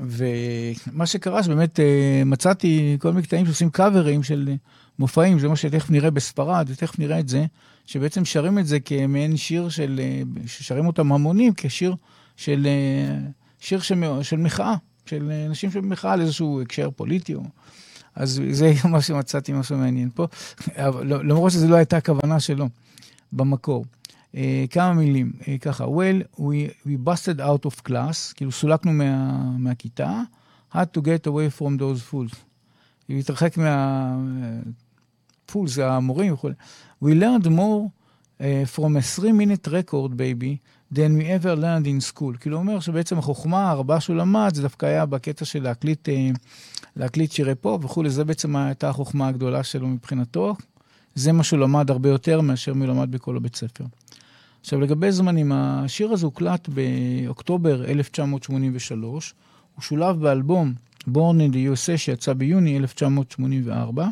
[0.00, 1.80] ומה שקרה, שבאמת
[2.26, 4.54] מצאתי כל מיני קטעים שעושים קאברים של
[4.98, 7.44] מופעים, זה מה שתכף נראה בספרד, ותכף נראה את זה,
[7.90, 10.00] שבעצם שרים את זה כמעין שיר של,
[10.46, 11.94] ששרים אותם המונים כשיר
[12.36, 12.66] של,
[13.60, 14.74] שיר של, של מחאה,
[15.06, 17.34] של אנשים של מחאה על איזשהו הקשר פוליטי.
[18.14, 20.26] אז זה מה שמצאתי, משהו מעניין פה,
[21.04, 22.68] למרות שזו לא הייתה הכוונה שלו
[23.32, 23.84] במקור.
[24.32, 24.36] Uh,
[24.70, 30.22] כמה מילים, uh, ככה, well, we, we busted out of class, כאילו סולקנו מה, מהכיתה,
[30.72, 32.36] had to get away from those fools.
[33.08, 34.16] להתרחק מה...
[35.52, 36.48] fools, זה המורים וכו'.
[37.04, 37.90] We learned more
[38.40, 38.42] uh,
[38.74, 40.52] from a three minute record, baby,
[40.94, 42.38] than we ever learned in school.
[42.40, 46.12] כאילו הוא אומר שבעצם החוכמה הרבה שהוא למד, זה דווקא היה בקטע של להקליט, אה,
[46.96, 50.54] להקליט שירי פופ וכולי, זה בעצם הייתה החוכמה הגדולה שלו מבחינתו.
[51.14, 53.84] זה מה שהוא למד הרבה יותר מאשר מי למד בכל הבית ספר.
[54.60, 59.34] עכשיו, לגבי זמנים, השיר הזה הוקלט באוקטובר 1983,
[59.74, 60.74] הוא שולב באלבום
[61.08, 64.08] Born in the USA שיצא ביוני 1984,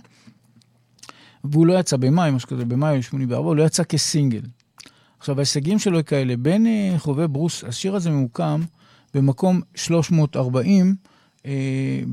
[1.44, 4.40] והוא לא יצא במאי, משהו כזה, במאי 84, הוא לא יצא כסינגל.
[5.18, 8.62] עכשיו, ההישגים שלו כאלה, בין uh, חובבי ברוס, השיר הזה ממוקם
[9.14, 10.94] במקום 340
[11.38, 11.44] uh,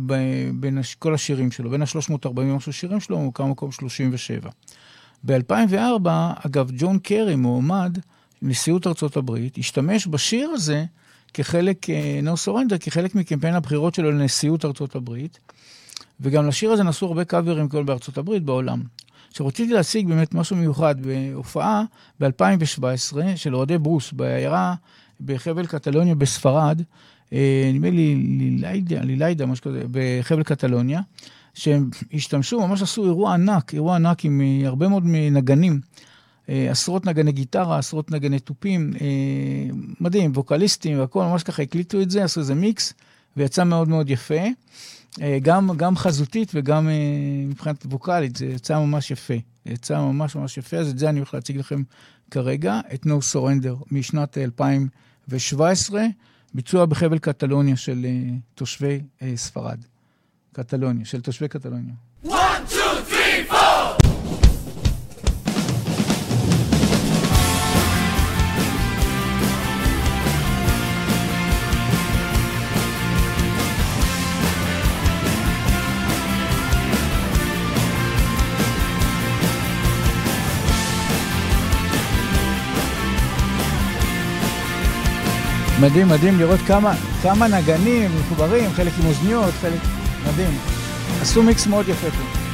[0.06, 0.14] ב,
[0.54, 4.50] בין הש, כל השירים שלו, בין ה-340 ומשהו שירים שלו, הוא ממוקם במקום 37.
[5.24, 6.10] ב-2004,
[6.46, 7.98] אגב, ג'ון קרי, מועמד
[8.42, 10.86] נשיאות ארצות הברית, השתמש בשיר הזה
[11.34, 11.88] כחלק,
[12.24, 15.40] נו סורנדר, כחלק מקמפיין הבחירות שלו לנשיאות ארצות הברית,
[16.20, 18.84] וגם לשיר הזה נעשו הרבה קאברים כל בארצות הברית, בעולם.
[19.30, 21.84] שרציתי להשיג באמת משהו מיוחד בהופעה
[22.20, 24.76] ב-2017 של אוהדי ברוס בעיירה
[25.22, 26.82] בחבל קטלוניה בספרד,
[27.74, 31.02] נדמה לי ליליידה, ליליידה, משהו כזה, בחבל קטלוניה,
[31.54, 35.80] שהם השתמשו, ממש עשו אירוע ענק, אירוע ענק עם הרבה מאוד נגנים.
[36.48, 38.94] עשרות נגני גיטרה, עשרות נגני תופים,
[40.02, 42.94] מדהים, ווקליסטים והכל, ממש ככה הקליטו את זה, עשו איזה מיקס,
[43.38, 44.44] ויצא מאוד מאוד יפה.
[45.42, 46.90] גם, גם חזותית וגם
[47.48, 49.34] מבחינת ווקאלית, זה יצא ממש יפה.
[49.66, 51.84] זה יצא ממש ממש יפה, אז את זה אני הולך להציג לכם
[52.32, 56.06] כרגע, את No Surrender משנת 2017,
[56.54, 58.06] ביצוע בחבל קטלוניה של
[58.56, 59.02] תושבי
[59.36, 59.80] ספרד.
[60.54, 61.94] קטלוניה, של תושבי קטלוניה.
[85.82, 89.80] מדהים, מדהים לראות כמה, כמה נגנים מחוברים, חלק עם אוזניות, חלק...
[90.28, 90.58] מדהים.
[91.22, 92.45] עשו מיקס מאוד יפה פה.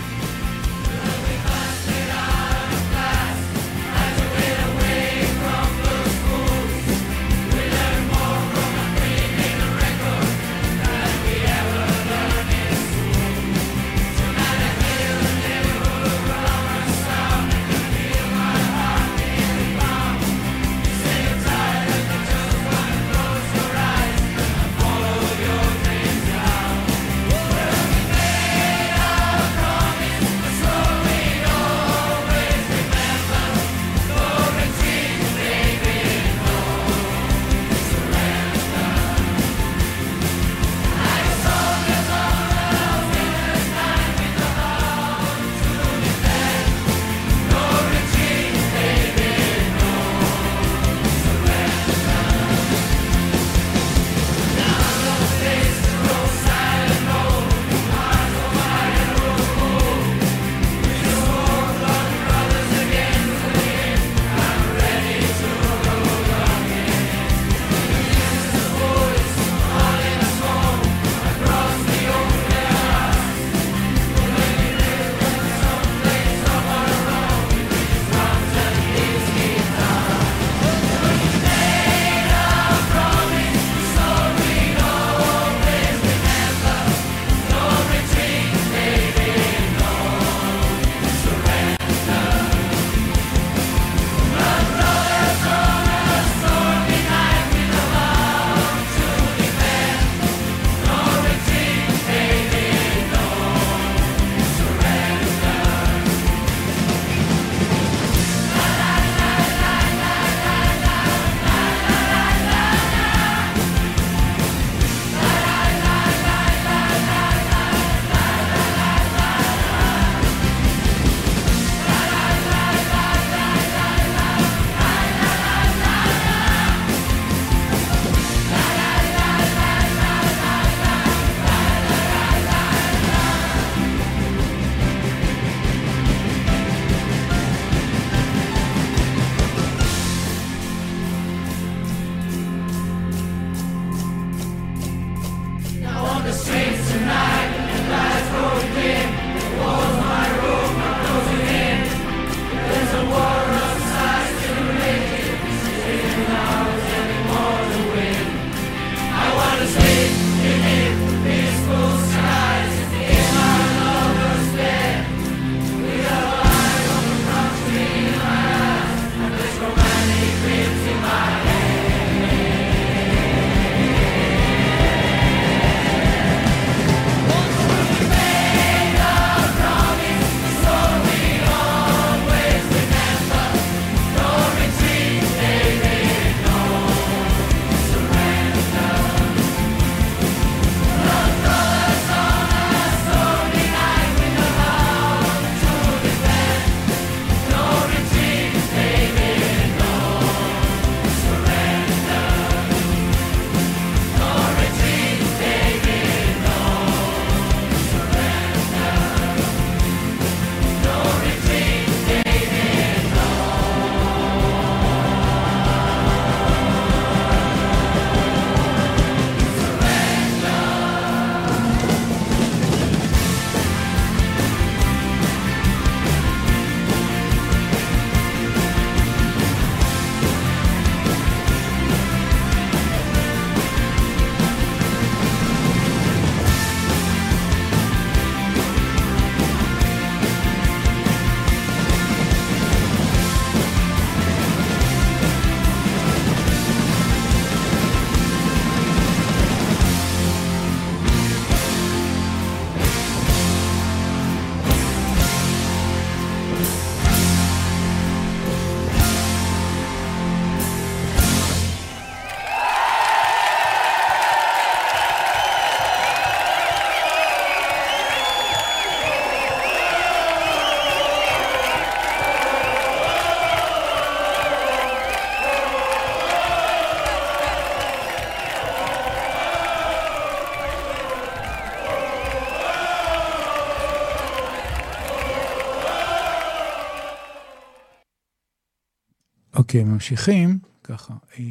[289.72, 290.60] אוקיי, ממשיכים.
[290.84, 291.14] ככה.
[291.39, 291.43] אה,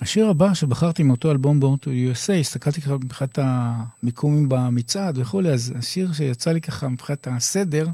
[0.00, 5.74] השיר הבא שבחרתי מאותו אלבום בורn to USA, הסתכלתי ככה מבחינת המיקומים במצעד וכולי, אז
[5.78, 7.86] השיר שיצא לי ככה מבחינת הסדר,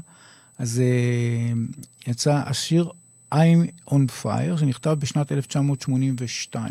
[0.57, 1.53] אז אה,
[2.11, 2.89] יצא השיר
[3.33, 6.69] I'm on Fire, שנכתב בשנת 1982.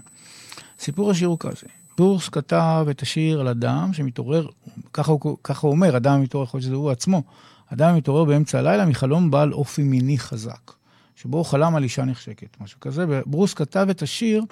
[0.78, 1.66] סיפור השיר הוא כזה,
[1.98, 4.47] בורס כתב את השיר על אדם שמתעורר,
[4.93, 7.23] ככה הוא, ככה הוא אומר, אדם מתעורר, יכול להיות שזה הוא עצמו,
[7.73, 10.73] אדם מתעורר באמצע הלילה מחלום בעל אופי מיני חזק,
[11.16, 14.45] שבו הוא חלם על אישה נחשקת, משהו כזה, וברוס כתב את השיר,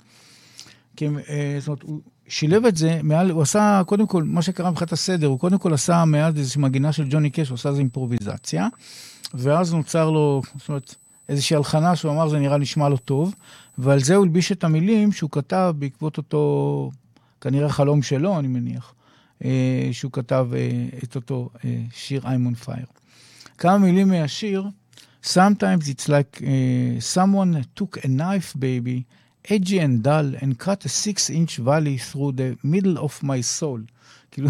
[0.97, 4.71] כי, אה, זאת אומרת, הוא שילב את זה מעל, הוא עשה, קודם כל, מה שקרה
[4.71, 7.81] מבחינת הסדר, הוא קודם כל עשה מעל איזושהי מגינה של ג'וני קש, הוא עשה איזו
[7.81, 8.69] אימפרוביזציה,
[9.35, 10.95] ואז נוצר לו, זאת אומרת,
[11.29, 13.35] איזושהי הלחנה שהוא אמר, זה נראה נשמע לו טוב,
[13.79, 16.91] ועל זה הוא הלביש את המילים שהוא כתב בעקבות אותו,
[17.41, 18.95] כנראה חלום שלו, אני מניח,
[19.45, 21.51] אה, שהוא כתב אה, את אותו
[21.95, 23.03] שיר I'm on fire.
[23.59, 24.65] כמה מילים מהשיר,
[25.23, 29.07] Sometimes it's like uh, someone took a knife, baby,
[29.49, 33.81] edgy and dull, and cut a six-inch valley through the middle of my soul.
[34.31, 34.49] כאילו,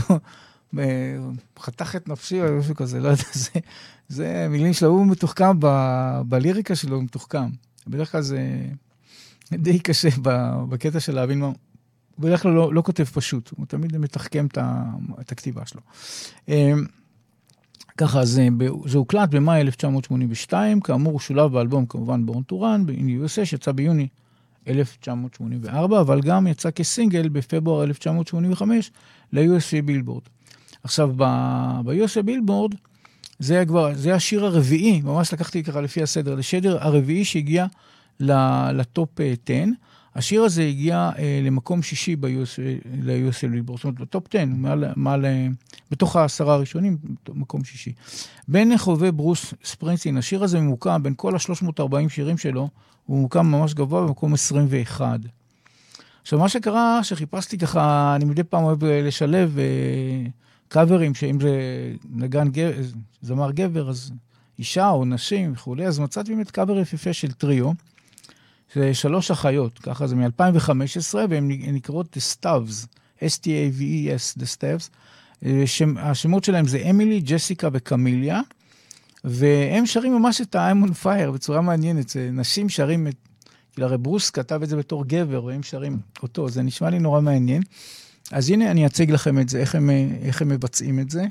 [0.78, 1.16] אה,
[1.58, 3.50] חתך את נפשי או משהו כזה, לא יודע, זה,
[4.08, 5.66] זה מילים שלו, הוא מתוחכם ב,
[6.26, 7.48] בליריקה שלו, הוא מתוחכם.
[7.86, 8.66] בדרך כלל זה
[9.52, 10.08] די קשה
[10.68, 11.46] בקטע של להבין מה...
[11.46, 11.54] הוא
[12.18, 14.58] בדרך כלל לא, לא כותב פשוט, הוא תמיד מתחכם את,
[15.20, 15.80] את הכתיבה שלו.
[17.92, 18.48] אה, ככה, זה,
[18.86, 23.72] זה הוקלט במאי 1982, כאמור, הוא שולב באלבום כמובן Born to Run, ב-in USA, שיצא
[23.72, 24.08] ביוני
[24.68, 28.90] 1984, אבל גם יצא כסינגל בפברואר 1985
[29.32, 30.22] ל-USA בילבורד.
[30.84, 32.74] עכשיו, ב-USA בילבורד,
[33.38, 37.66] זה כבר, זה השיר הרביעי, ממש לקחתי ככה לפי הסדר, לשיר הרביעי שהגיע
[38.20, 39.54] לטופ 10.
[40.14, 42.16] השיר הזה הגיע אה, למקום שישי
[43.02, 45.46] ל-US בילבורד, זאת אומרת, בטופ 10, מעל, מעל, אה,
[45.90, 46.96] בתוך העשרה הראשונים,
[47.28, 47.92] מקום שישי.
[48.48, 52.68] בין חובבי ברוס ספרינגסטין, השיר הזה ממוקם בין כל ה-340 שירים שלו,
[53.06, 55.20] הוא ממוקם ממש גבוה במקום 21.
[56.22, 59.64] עכשיו, מה שקרה, שחיפשתי ככה, אני מדי פעם אוהב לשלב אה,
[60.68, 61.52] קאברים, שאם זה
[62.10, 62.72] נגן גבר,
[63.22, 64.12] זמר גבר, אז
[64.58, 67.70] אישה או נשים וכולי, אז מצאתי באמת קאבר יפיפה של טריו.
[68.74, 72.86] זה שלוש אחיות, ככה זה מ-2015, והן נקראות The Stavs,
[73.20, 74.90] S-T-A-V-E-S, The Stavs.
[75.96, 78.40] השמות שלהם זה אמילי, ג'סיקה וקמיליה,
[79.24, 82.08] והם שרים ממש את ה-I'm on fire בצורה מעניינת.
[82.08, 83.14] זה נשים שרים את...
[83.72, 87.20] כאילו, הרי ברוס כתב את זה בתור גבר, והם שרים אותו, זה נשמע לי נורא
[87.20, 87.62] מעניין.
[88.30, 89.90] אז הנה אני אציג לכם את זה, איך הם,
[90.22, 91.24] איך הם מבצעים את זה.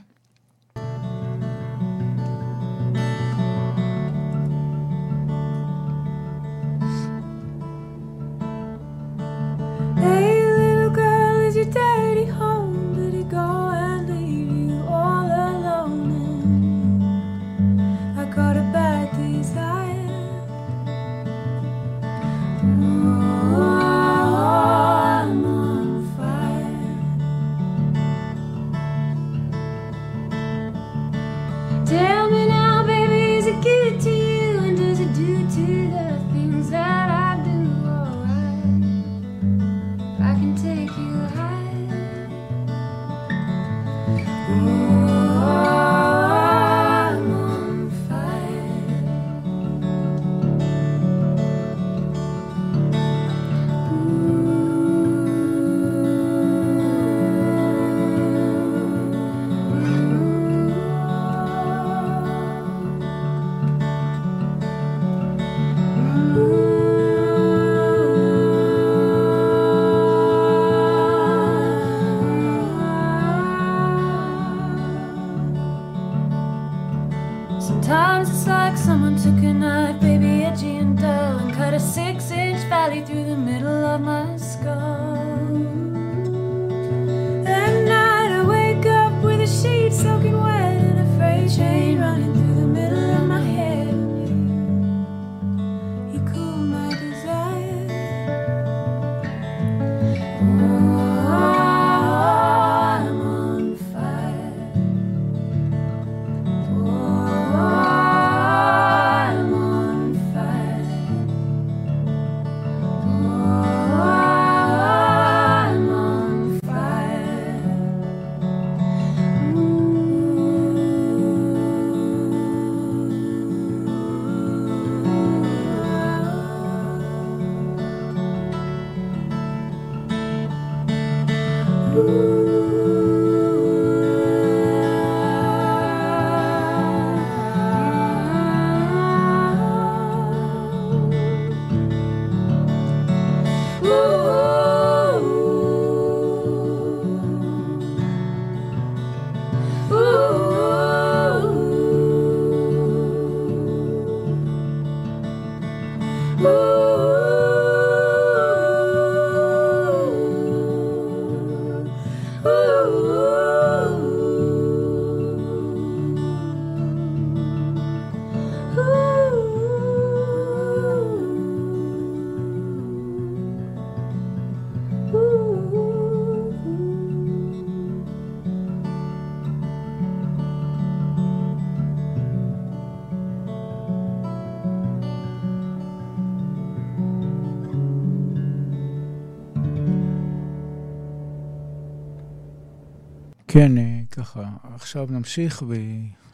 [193.53, 194.43] כן, אה, ככה,
[194.75, 195.63] עכשיו נמשיך,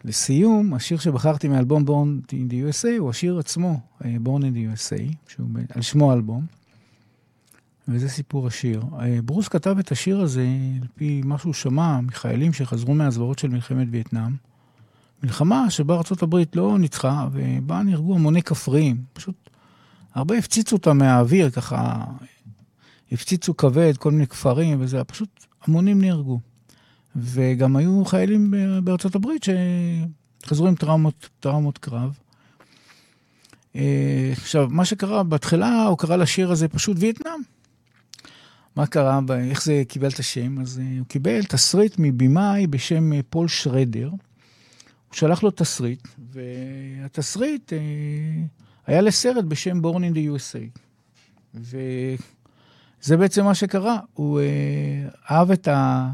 [0.04, 4.76] ולסיום, השיר שבחרתי מאלבום Born in the USA הוא השיר עצמו, אה, Born in the
[4.76, 6.46] USA, שהוא ב- על שמו האלבום,
[7.88, 8.84] וזה סיפור השיר.
[9.00, 10.48] אה, ברוס כתב את השיר הזה
[10.82, 14.36] על פי מה שהוא שמע מחיילים שחזרו מהזוועות של מלחמת וייטנאם.
[15.24, 19.04] מלחמה שבה ארה"ב לא ניצחה, ובה נהרגו המוני כפריים.
[19.14, 19.50] פשוט
[20.14, 22.06] הרבה הפציצו אותם מהאוויר, ככה
[23.12, 26.40] הפציצו כבד, כל מיני כפרים, וזה פשוט, המונים נהרגו.
[27.16, 28.54] וגם היו חיילים
[28.84, 29.46] בארצות הברית
[30.44, 32.18] שחזרו עם טראומות, טראומות קרב.
[33.76, 37.42] אה, עכשיו, מה שקרה בתחילה, הוא קרא לשיר הזה פשוט וייטנאם.
[38.76, 39.20] מה קרה,
[39.50, 40.62] איך זה קיבל את השם?
[40.62, 44.10] אז אה, הוא קיבל תסריט מבמאי בשם אה, פול שרדר.
[44.10, 44.20] הוא
[45.12, 47.74] שלח לו תסריט, והתסריט
[48.88, 50.80] היה לסרט בשם Born in the USA.
[51.54, 56.10] וזה בעצם מה שקרה, הוא אה, אהב את, ה,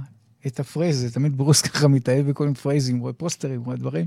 [0.47, 4.05] את ה phrase, זה תמיד ברוס ככה מתאהב בכל מיני פרייזים, רואה פוסטרים, רואה דברים,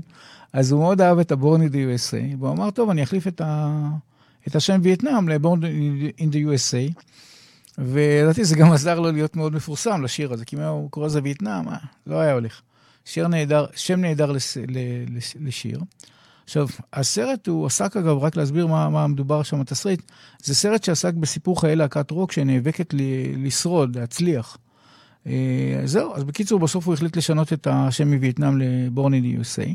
[0.53, 3.41] אז הוא מאוד אהב את ה-Born in the USA, והוא אמר, טוב, אני אחליף את,
[3.41, 3.81] ה,
[4.47, 5.59] את השם וייטנאם ל-Born
[6.19, 7.01] in the USA,
[7.77, 11.19] ולדעתי זה גם עזר לו להיות מאוד מפורסם לשיר הזה, כי אם הוא קורא לזה
[11.23, 11.77] וייטנאם, אה,
[12.07, 12.61] לא היה הולך.
[13.05, 14.77] שיר נהדר, שם נהדר לס, ל,
[15.17, 15.81] לש, לשיר.
[16.43, 20.01] עכשיו, הסרט הוא עסק אגב, רק להסביר מה, מה מדובר שם בתסריט,
[20.43, 23.01] זה סרט שעסק בסיפור חיי להקת רוק שנאבקת ל,
[23.45, 24.57] לשרוד, להצליח.
[25.27, 29.73] אה, זהו, אז בקיצור, בסוף הוא החליט לשנות את השם מווייטנאם ל-Born in the USA.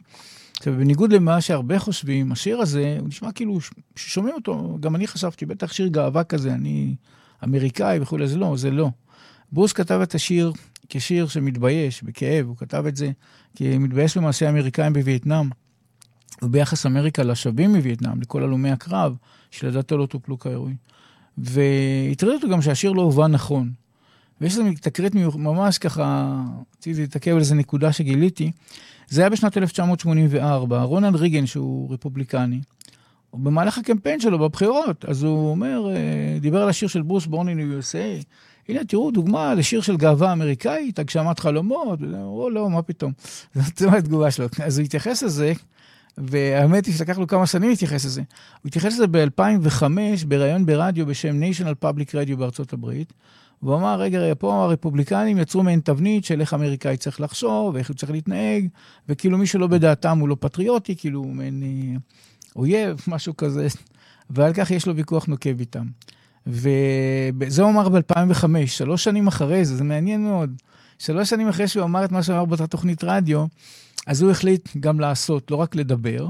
[0.58, 3.58] עכשיו, בניגוד למה שהרבה חושבים, השיר הזה, הוא נשמע כאילו,
[3.96, 6.94] ששומעים אותו, גם אני חשבתי, בטח שיר גאווה כזה, אני
[7.44, 8.90] אמריקאי וכולי, זה לא, זה לא.
[9.52, 10.52] ברוס כתב את השיר
[10.88, 13.10] כשיר שמתבייש, בכאב, הוא כתב את זה
[13.56, 15.50] כי מתבייש במעשי האמריקאים בווייטנאם,
[16.42, 19.16] וביחס אמריקה לשבים מווייטנאם, לכל הלומי הקרב,
[19.50, 20.74] שלדעתו לא טופלו כראוי.
[21.38, 23.72] והטריד אותו גם שהשיר לא הובן נכון.
[24.40, 26.36] ויש לזה תקרית ממש ככה,
[26.78, 28.50] רציתי להתעכב על איזה נקודה שגיליתי.
[29.08, 32.60] זה היה בשנת 1984, רונלד ריגן, שהוא רפובליקני,
[33.34, 38.24] במהלך הקמפיין שלו בבחירות, אז הוא אומר, אה, דיבר על השיר של ברוס בורנין USA,
[38.68, 43.12] הנה תראו דוגמה לשיר של גאווה אמריקאית, הגשמת חלומות, או לא, מה פתאום.
[43.54, 44.46] זאת התגובה שלו.
[44.64, 45.52] אז הוא התייחס לזה,
[46.18, 48.20] והאמת היא שלקח לו כמה שנים להתייחס לזה.
[48.62, 49.82] הוא התייחס לזה ב-2005
[50.26, 53.12] בריאיון ברדיו בשם National Public Radio בארצות הברית.
[53.62, 57.88] והוא אמר, רגע, רגע, פה הרפובליקנים יצרו מעין תבנית של איך אמריקאי צריך לחשוב, ואיך
[57.88, 58.68] הוא צריך להתנהג,
[59.08, 61.98] וכאילו מי שלא בדעתם הוא לא פטריוטי, כאילו הוא מעין אה,
[62.56, 63.66] אויב, משהו כזה,
[64.30, 65.86] ועל כך יש לו ויכוח נוקב איתם.
[66.46, 70.50] וזה הוא אמר ב-2005, שלוש שנים אחרי זה, זה מעניין מאוד.
[70.98, 73.44] שלוש שנים אחרי שהוא אמר את מה שאמר באותה תוכנית רדיו,
[74.06, 76.28] אז הוא החליט גם לעשות, לא רק לדבר,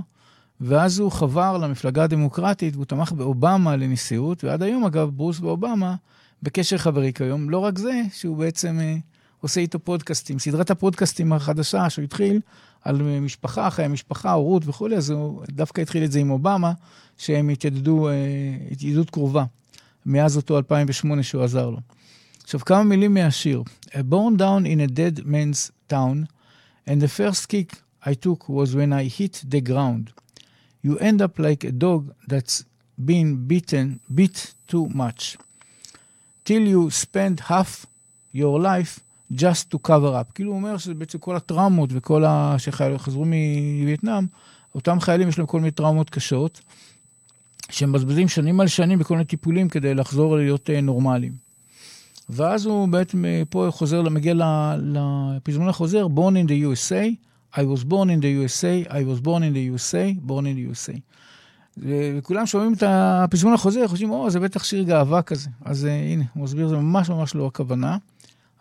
[0.60, 5.94] ואז הוא חבר למפלגה הדמוקרטית, והוא תמך באובמה לנשיאות, ועד היום, אגב, ברוס ואובמה
[6.43, 7.51] בקשר חברי כיום.
[7.51, 8.97] לא רק זה, שהוא בעצם אה,
[9.40, 10.39] עושה איתו פודקאסטים.
[10.39, 12.40] סדרת הפודקאסטים החדשה שהוא התחיל
[12.82, 16.73] על אה, משפחה, חיי משפחה, הורות וכולי, אז הוא דווקא התחיל את זה עם אובמה,
[17.19, 18.14] שהם התיידדו, אה,
[18.70, 19.44] התיידדות קרובה,
[20.06, 21.78] מאז אותו 2008 שהוא עזר לו.
[22.43, 23.62] עכשיו, כמה מילים מהשיר.
[23.94, 26.27] Born down in a dead man's town,
[26.89, 30.10] and the first kick I took was when I hit the ground.
[30.85, 32.64] You end up like a dog that's
[32.98, 35.36] been beaten, beat too much.
[36.44, 37.86] Till you spend half
[38.35, 39.01] your life
[39.32, 40.32] just to cover up.
[40.35, 42.55] כאילו הוא אומר שזה בעצם כל הטראומות וכל ה...
[42.59, 44.27] שחזרו מווייטנאם,
[44.74, 46.60] אותם חיילים יש להם כל מיני טראומות קשות,
[47.70, 51.32] שהם מבזבזים שנים על שנים בכל מיני טיפולים כדי לחזור להיות נורמליים.
[52.28, 54.35] ואז הוא בעצם פה חוזר, מגיע
[54.82, 57.14] לפזמון החוזר, born in the USA,
[57.55, 60.62] I was born in the USA, I was born in the USA, born in the
[60.70, 60.98] USA.
[61.78, 65.51] וכולם שומעים את הפזמון החוזר, חושבים, או, זה בטח שיר גאווה כזה.
[65.65, 67.97] אז uh, הנה, הוא מסביר, זה ממש ממש לא הכוונה,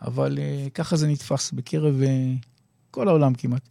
[0.02, 2.46] אבל uh, ככה זה נתפס בקרב uh,
[2.92, 3.62] כל העולם כמעט,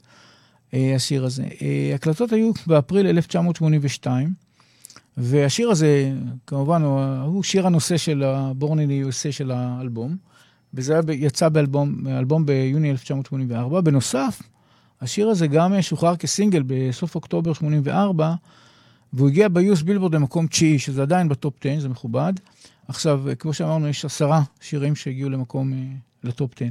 [0.71, 1.43] אה, השיר הזה.
[1.43, 4.33] אה, הקלטות היו באפריל 1982,
[5.17, 6.13] והשיר הזה,
[6.47, 10.17] כמובן, הוא, הוא שיר הנושא של ה-Born in the USA של האלבום,
[10.75, 13.81] וזה היה יצא באלבום אלבום ביוני 1984.
[13.81, 14.43] בנוסף,
[15.01, 18.35] השיר הזה גם שוחרר כסינגל בסוף אוקטובר 84,
[19.13, 22.33] והוא הגיע ב-US בילבורד למקום תשיעי, שזה עדיין בטופ 10, זה מכובד.
[22.89, 25.79] עכשיו, כמו שאמרנו, יש עשרה שירים שהגיעו למקום, אה,
[26.25, 26.65] לטופ 10.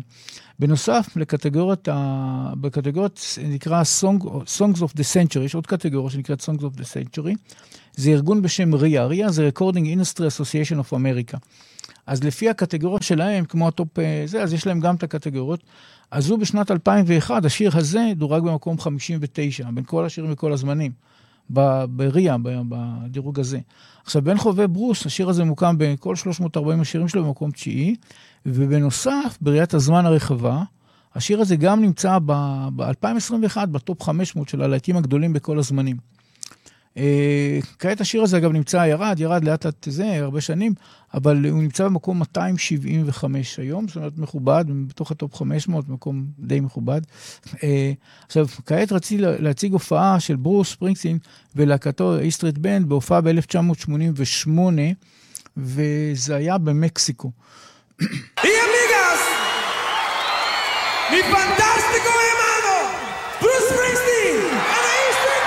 [0.59, 2.53] בנוסף, לקטגוריית, ה...
[2.61, 4.23] בקטגוריית נקרא Song,
[4.57, 7.35] Songs of the Century, יש עוד קטגוריה שנקראת Songs of the Century.
[7.95, 11.37] זה ארגון בשם RIA, RIA זה Recording Industry Association of America.
[12.07, 15.63] אז לפי הקטגוריה שלהם, כמו הטופ אה, זה, אז יש להם גם את הקטגוריות.
[16.11, 20.91] אז הוא בשנת 2001, השיר הזה דורג במקום 59, בין כל השירים וכל הזמנים.
[21.49, 22.35] ב-RIA,
[22.69, 23.59] בדירוג הזה.
[24.03, 27.95] עכשיו, בין חובבי ברוס, השיר הזה מוקם בכל 340 השירים שלו במקום תשיעי,
[28.45, 30.63] ובנוסף, בראיית הזמן הרחבה,
[31.15, 35.97] השיר הזה גם נמצא ב-2021 בטופ 500 של הלהיטים הגדולים בכל הזמנים.
[36.99, 40.73] אה, כעת השיר הזה אגב נמצא, ירד, ירד לאט לאט זה, הרבה שנים,
[41.13, 47.01] אבל הוא נמצא במקום 275 היום, זאת אומרת מכובד, בתוך הטופ 500, מקום די מכובד.
[47.63, 47.91] אה,
[48.25, 51.17] עכשיו, כעת רציתי לה- להציג הופעה של ברוס ספרינגסטין
[51.55, 54.49] ולהקתו E Street Band בהופעה ב-1988,
[55.57, 57.31] וזה היה במקסיקו.
[58.01, 59.21] Y amigas,
[61.11, 62.75] mi fantástico hermano,
[63.41, 64.37] Bruce Springsteen,
[64.75, 65.45] and the E Street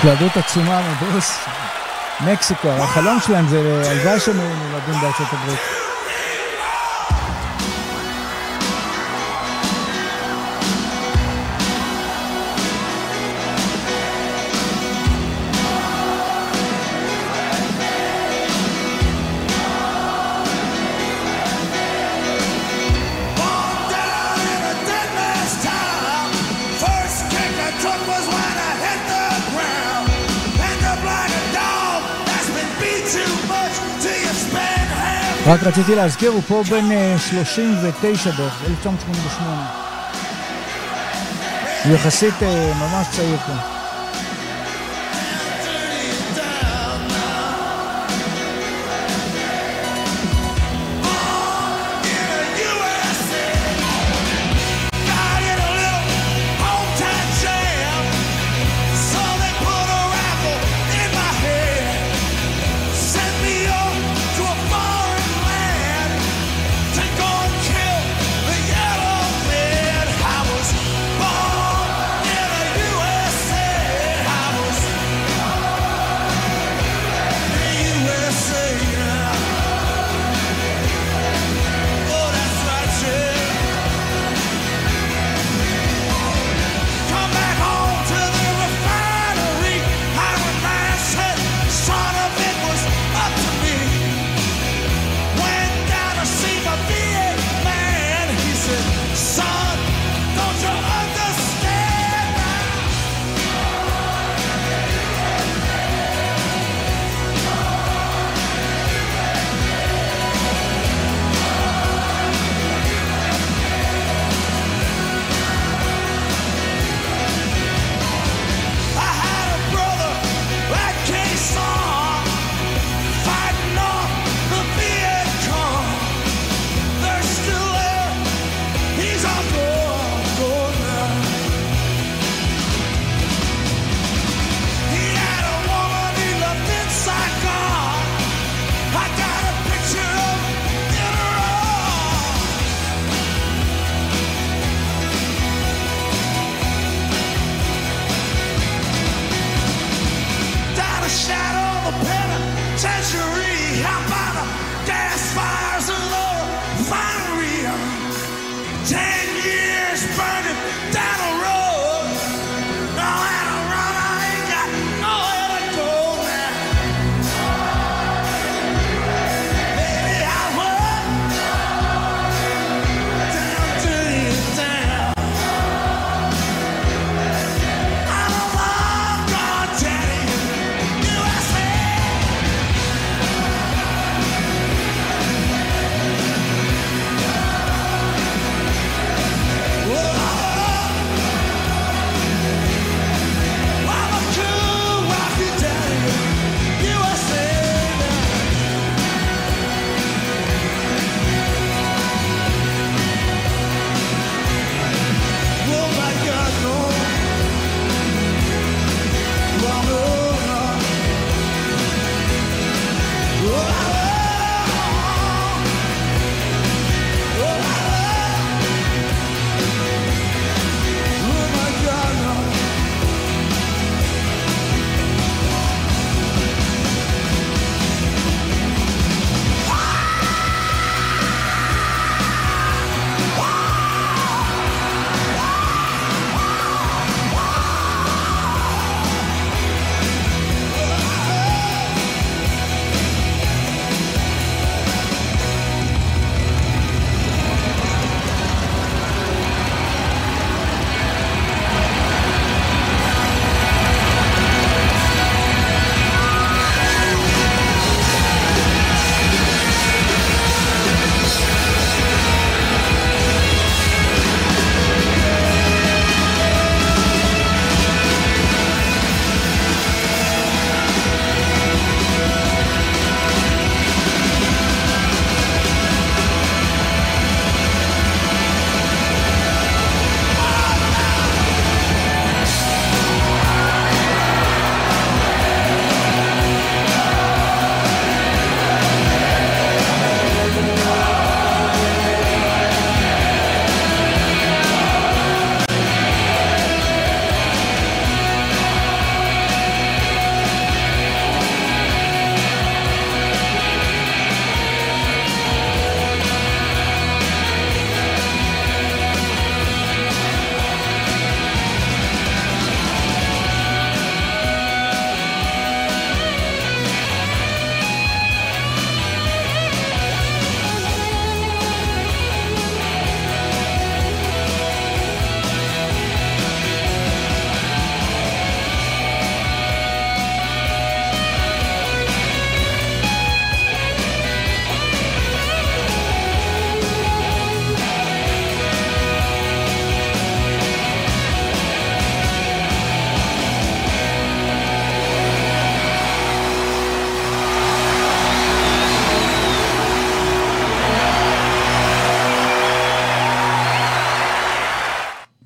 [0.00, 1.38] התלהדות עצומה מברוס,
[2.20, 5.79] מקסיקו, החלום שלהם זה, הלוואי שהם היו נולדים בארצות הברית.
[35.46, 36.62] רק רציתי להזכיר, הוא פה
[36.92, 39.66] אה, 39 בערך, 1988.
[41.84, 43.79] הוא יחסית אה, ממש צעיר פה.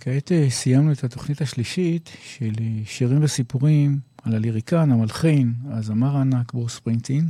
[0.05, 6.52] כעת אה, סיימנו את התוכנית השלישית של אה, שירים וסיפורים על הליריקן, המלחין, הזמר הענק
[6.52, 7.28] ברוס פרינטין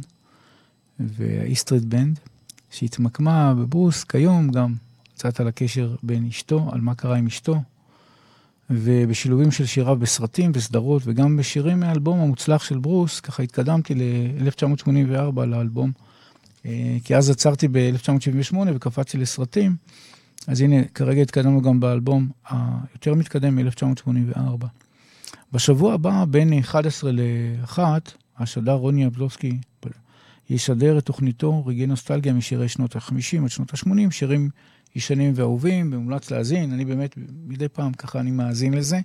[1.00, 2.18] והאיסטריט בנד,
[2.70, 4.74] שהתמקמה בברוס כיום גם
[5.14, 7.62] קצת על הקשר בין אשתו, על מה קרה עם אשתו,
[8.70, 15.92] ובשילובים של שיריו בסרטים, בסדרות, וגם בשירים מהאלבום המוצלח של ברוס, ככה התקדמתי ל-1984 לאלבום,
[16.66, 19.76] אה, כי אז עצרתי ב-1978 וקפצתי לסרטים,
[20.46, 24.66] אז הנה, כרגע התקדמנו גם באלבום היותר מתקדם מ-1984.
[25.52, 27.78] בשבוע הבא, בין 11 ל-1,
[28.38, 29.58] השדר רוני אבלובסקי
[30.50, 34.50] ישדר את תוכניתו רגעי נוסטלגיה משירי שנות ה-50 עד שנות ה-80, שירים
[34.96, 36.72] ישנים ואהובים, ומומלץ להאזין.
[36.72, 37.14] אני באמת,
[37.46, 39.00] מדי פעם ככה אני מאזין לזה,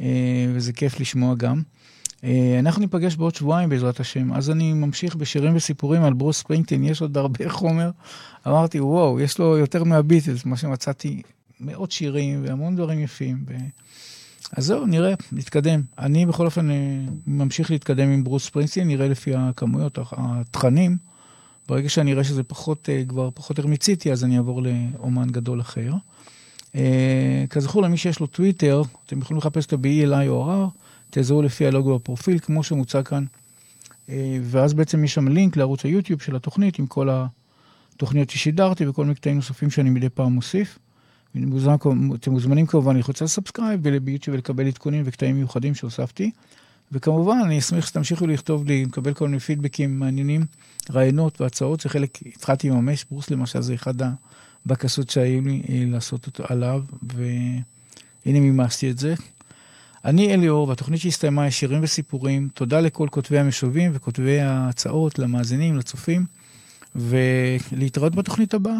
[0.00, 1.62] אה, וזה כיף לשמוע גם.
[2.24, 6.84] אה, אנחנו ניפגש בעוד שבועיים בעזרת השם, אז אני ממשיך בשירים וסיפורים על ברוס ספרינגטין,
[6.84, 7.90] יש עוד הרבה חומר.
[8.46, 11.22] אמרתי, וואו, יש לו יותר מהביטלס, מה שמצאתי,
[11.60, 13.44] מאות שירים והמון דברים יפים.
[13.48, 13.54] ו...
[14.52, 15.82] אז זהו, נראה, נתקדם.
[15.98, 16.76] אני בכל אופן אה,
[17.26, 20.96] ממשיך להתקדם עם ברוס ספרינגטין, נראה לפי הכמויות, התכנים.
[21.68, 25.92] ברגע שאני אראה שזה פחות, אה, כבר פחות הרמיציתי, אז אני אעבור לאומן גדול אחר.
[27.50, 31.98] כזכור למי שיש לו טוויטר, אתם יכולים לחפש אותו ב-ELI או RR, תעזרו לפי הלוגו
[31.98, 33.24] בפרופיל, כמו שמוצע כאן.
[34.08, 37.08] אה, ואז בעצם יש שם לינק לערוץ היוטיוב של התוכנית עם כל
[37.94, 40.78] התוכניות ששידרתי וכל מיני קטעים נוספים שאני מדי פעם מוסיף.
[42.14, 46.30] אתם מוזמנים כמובן ללחוץ על subscribe וביוטיוב ולקבל עדכונים וקטעים מיוחדים שהוספתי.
[46.92, 50.46] וכמובן, אני אשמח שתמשיכו לכתוב לי, לקבל כל מיני פידבקים מעניינים,
[50.90, 53.94] רעיונות והצעות, שחלק התחלתי לממש, ברוס למשל זה אחד
[54.66, 59.14] הבקשות שהיו לי אה, לעשות אותו עליו, והנה מימשתי את זה.
[60.08, 62.48] אני אליאור, והתוכנית שהסתיימה היא שירים וסיפורים.
[62.54, 66.26] תודה לכל כותבי המשובים וכותבי ההצעות, למאזינים, לצופים,
[66.96, 68.78] ולהתראות בתוכנית הבאה.